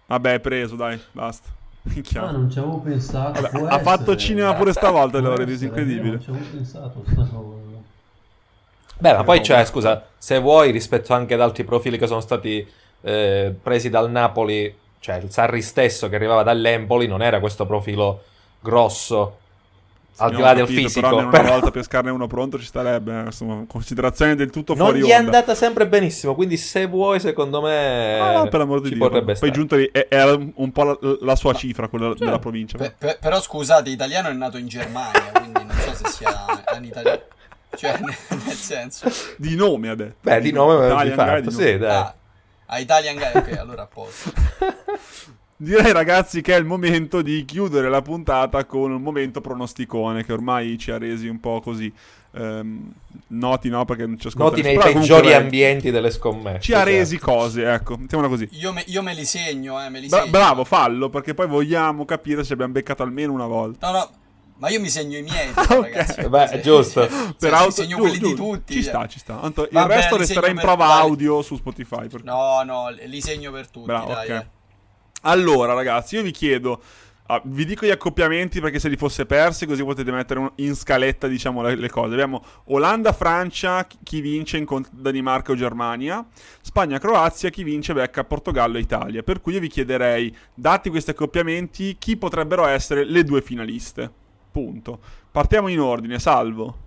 [0.07, 1.49] Vabbè, è preso, dai, basta.
[1.83, 2.23] Minchia.
[2.23, 3.41] ah, non ci avevo pensato.
[3.41, 6.17] Vabbè, ha fatto cinema pure stavolta, allora, è incredibile.
[6.17, 7.05] Non ci avevo pensato.
[8.99, 12.07] Beh, ma poi no, c'è, ma- scusa, se vuoi, rispetto anche ad altri profili che
[12.07, 12.67] sono stati
[13.03, 18.23] eh, presi dal Napoli, cioè il Sarri stesso che arrivava dall'Empoli, non era questo profilo
[18.61, 19.39] grosso,
[20.19, 21.01] al di là del capito, fisico.
[21.09, 24.87] Però però- una volta pescarne uno pronto ci starebbe, eh, insomma, considerazione del tutto Non
[24.87, 25.39] fuori gli è onda.
[25.39, 29.03] andata sempre benissimo, quindi se vuoi, secondo me, Ah, no, per l'amor di ci Dio.
[29.05, 29.53] potrebbe Poi stare.
[29.53, 32.79] giunto lì, è- era un po' la, la sua cifra, quella Cioè, della provincia.
[32.79, 36.47] Pe- pe- però scusate, italiano è nato in Germania, quindi non so se sia
[36.77, 37.21] un italiano.
[37.77, 39.07] Cioè, nel senso...
[39.37, 40.17] Di nome ha detto.
[40.23, 41.91] Beh, di nome me Italian di fatto, di sì, dai.
[41.95, 42.15] Ah,
[42.69, 44.33] a Italian Guy, ok, allora a posto.
[45.59, 50.33] Direi ragazzi che è il momento di chiudere la puntata con un momento pronosticone che
[50.35, 51.91] ormai ci ha resi un po' così.
[52.35, 52.93] ehm,
[53.29, 56.61] noti no perché non ci ascolta Noti nei però peggiori comunque, ambienti delle scommesse.
[56.61, 56.91] Ci ha certo.
[56.91, 58.47] resi cose, ecco, mettiamola così.
[58.53, 60.31] Io me, io me li segno, eh, me li Bra- segno.
[60.31, 63.91] bravo, fallo, perché poi vogliamo capire se abbiamo beccato almeno una volta.
[63.91, 64.11] No, no,
[64.59, 65.67] ma io mi segno i miei, Ok.
[65.69, 66.29] ragazzi.
[66.29, 67.03] Beh, Se- giusto.
[67.09, 68.75] se- Per se- auto- segno giù, quelli giù, di tutti.
[68.75, 68.93] Ci cioè.
[68.93, 69.37] sta, ci sta.
[69.37, 71.01] Tanto il Vabbè, resto resterà in per- prova dai.
[71.01, 72.07] audio su Spotify.
[72.09, 74.25] per- No, no, li segno per tutti, Bravo, dai.
[74.31, 74.31] ok.
[74.31, 74.47] eh.
[75.27, 76.81] Allora, ragazzi, io vi chiedo.
[77.29, 81.27] ah, vi dico gli accoppiamenti perché se li fosse persi, così potete mettere in scaletta,
[81.27, 82.13] diciamo, le, le cose.
[82.13, 86.25] Abbiamo Olanda-Francia, chi- chi vince incontro Danimarca o Germania.
[86.61, 89.23] Spagna-Croazia, chi vince becca Portogallo e Italia.
[89.25, 94.09] Per cui io vi chiederei, dati questi accoppiamenti, chi potrebbero essere le due finaliste.
[94.53, 95.01] Punto.
[95.33, 96.85] Partiamo in ordine, salvo.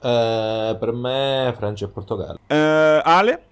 [0.00, 2.38] Eh, per me Francia e Portogallo.
[2.46, 3.42] Eh, Ale?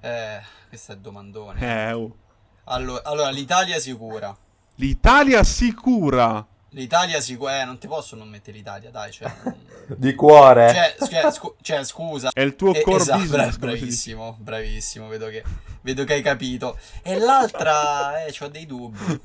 [0.00, 1.60] Eh, questo è domandone.
[1.88, 2.16] Eh, oh.
[2.64, 4.36] Allora, allora, l'Italia sicura.
[4.76, 6.46] L'Italia sicura.
[6.72, 7.60] L'Italia sicura.
[7.62, 9.10] Eh, non ti posso non mettere l'Italia, dai.
[9.10, 9.32] Cioè,
[9.96, 10.72] Di cuore.
[10.98, 12.30] cioè, cioè, scu- cioè, scusa.
[12.32, 13.56] È il tuo Eh, core esatto, business.
[13.56, 15.08] bra- bravissimo, bravissimo.
[15.08, 15.42] Vedo che,
[15.80, 16.78] vedo che hai capito.
[17.02, 19.20] E l'altra, eh, ho dei dubbi.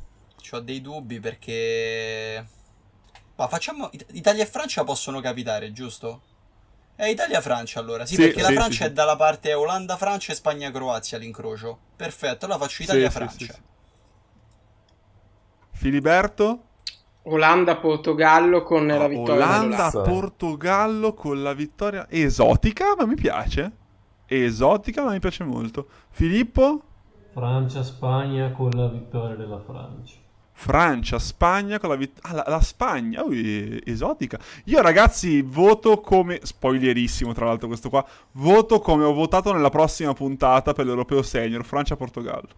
[0.52, 2.46] Ho dei dubbi perché.
[3.36, 3.90] Ma facciamo.
[3.92, 6.22] It- Italia e Francia possono capitare, giusto?
[6.96, 10.36] Eh, Italia-Francia allora, sì, Sì, perché la sì, Francia sì, è dalla parte Olanda-Francia e
[10.36, 11.80] Spagna-Croazia l'incrocio.
[11.96, 13.38] Perfetto, allora faccio Italia-Francia.
[13.38, 13.62] sì, sì, sì.
[15.72, 16.64] Filiberto?
[17.24, 19.92] Olanda-Portogallo con la vittoria dell'Olanda.
[19.94, 23.72] Olanda-Portogallo con la vittoria esotica, ma mi piace.
[24.26, 25.88] Esotica, ma mi piace molto.
[26.10, 26.84] Filippo?
[27.34, 30.23] Francia-Spagna con la vittoria della Francia.
[30.56, 32.30] Francia, Spagna con la vittoria.
[32.30, 34.40] Ah, la, la Spagna, ui, esotica.
[34.66, 36.40] Io, ragazzi, voto come.
[36.42, 38.06] Spoilerissimo, tra l'altro, questo qua.
[38.34, 42.50] Voto come ho votato nella prossima puntata per l'Europeo Senior, Francia-Portogallo.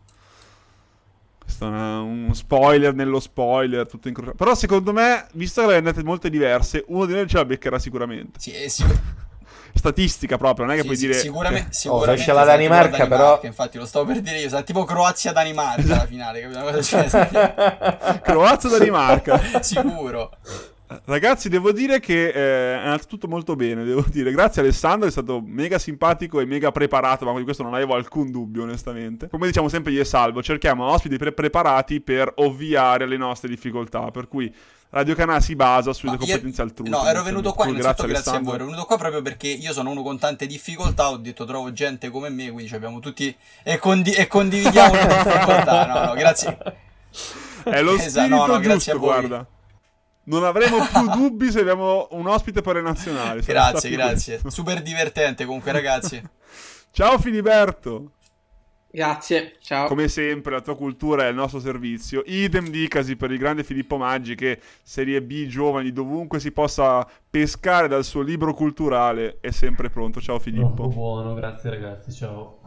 [1.39, 4.37] Questo è un spoiler nello spoiler, tutto incrociato.
[4.37, 7.79] Però, secondo me, visto che le andate molte diverse, uno di noi ce la beccherà
[7.79, 8.39] sicuramente.
[8.39, 8.83] Sì, eh, sì.
[9.77, 11.17] Statistica proprio, non è che Sì, puoi sì, dire...
[11.19, 14.49] sicuramente, che- sicuramente esce la sarà tipo Danimarca, però- Infatti, lo stavo per dire io.
[14.49, 16.59] Sarà tipo Croazia-Danimarca la finale, capito?
[16.59, 18.19] Una cosa del genere.
[18.23, 19.41] Croazia-Danimarca.
[19.61, 20.31] Sicuro.
[21.05, 24.31] Ragazzi, devo dire che eh, è andato tutto molto bene, devo dire.
[24.31, 28.29] Grazie Alessandro, è stato mega simpatico e mega preparato, ma di questo non avevo alcun
[28.29, 29.27] dubbio, onestamente.
[29.27, 34.11] Come diciamo sempre io e Salvo, cerchiamo ospiti pre- preparati per ovviare alle nostre difficoltà,
[34.11, 34.53] per cui
[34.95, 36.87] Radio Canà si basa sulle Ma io- competenze altrui.
[36.89, 38.43] No, ero venuto qua, innanzitutto grazie a Alessandro.
[38.43, 41.73] voi, ero venuto qua proprio perché io sono uno con tante difficoltà, ho detto trovo
[41.73, 46.57] gente come me, quindi abbiamo tutti e, condi- e condividiamo le difficoltà, no, no, grazie.
[47.63, 49.09] È lo Esatto, spirito no, no, grazie giusto, a voi.
[49.27, 49.47] guarda.
[50.27, 53.43] Non avremo più dubbi se abbiamo un ospite per le nazionali.
[53.43, 54.39] sarà Grazie, grazie.
[54.39, 54.49] questo.
[54.61, 56.23] Super divertente comunque ragazzi.
[56.91, 58.11] Ciao Filiberto.
[58.95, 59.87] Grazie, ciao.
[59.87, 62.23] Come sempre, la tua cultura è il nostro servizio.
[62.25, 67.89] Idem dicasi per il grande Filippo Maggi che Serie B giovani dovunque si possa pescare
[67.89, 70.21] dal suo libro culturale è sempre pronto.
[70.21, 70.87] Ciao Troppo Filippo.
[70.87, 72.59] buono, grazie ragazzi, ciao.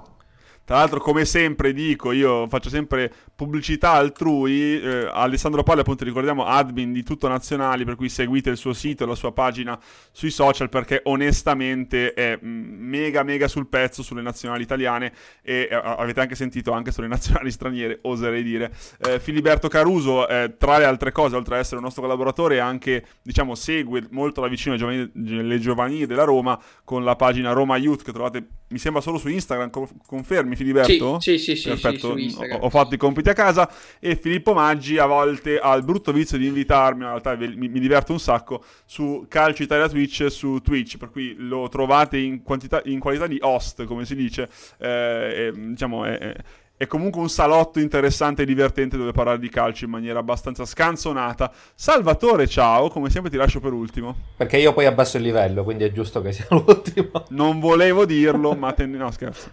[0.69, 4.79] Tra l'altro, come sempre dico, io faccio sempre pubblicità altrui.
[4.79, 9.03] eh, Alessandro Poli, appunto, ricordiamo, admin di Tutto Nazionali, per cui seguite il suo sito
[9.03, 9.81] e la sua pagina
[10.12, 15.75] sui social perché onestamente è mm, mega mega sul pezzo sulle nazionali italiane e eh,
[15.75, 18.71] avete anche sentito anche sulle nazionali straniere, oserei dire.
[19.01, 23.07] Eh, Filiberto Caruso, eh, tra le altre cose, oltre ad essere un nostro collaboratore, anche,
[23.23, 24.77] diciamo, segue molto da vicino
[25.14, 29.29] le giovanili, della Roma con la pagina Roma Youth che trovate, mi sembra, solo su
[29.29, 31.20] Instagram, co- confermi Filiberto?
[31.20, 34.16] Sì, sì, sì, sì, Perfetto, sì, su ho, ho fatto i compiti a casa e
[34.16, 38.12] Filippo Maggi a volte ha il brutto vizio di invitarmi, in realtà mi, mi diverto
[38.12, 42.98] un sacco, su Calcio Italia Twitch su Twitch, per cui lo trovate in, quantità, in
[42.98, 44.48] qualità di host, come si dice,
[44.78, 46.36] eh, e, diciamo è, è-
[46.78, 51.52] è comunque un salotto interessante e divertente dove parlare di calcio in maniera abbastanza scanzonata.
[51.74, 54.14] Salvatore, ciao, come sempre ti lascio per ultimo.
[54.36, 57.24] Perché io poi abbasso il livello, quindi è giusto che sia l'ultimo.
[57.30, 59.50] Non volevo dirlo, ma ten- no scherzo.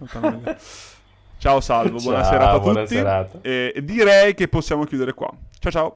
[1.46, 2.96] Ciao Salvo, buona Ciao, serata a buona tutti.
[2.96, 3.38] serata.
[3.44, 5.30] E direi che possiamo chiudere qua.
[5.60, 5.92] Ciao ciao.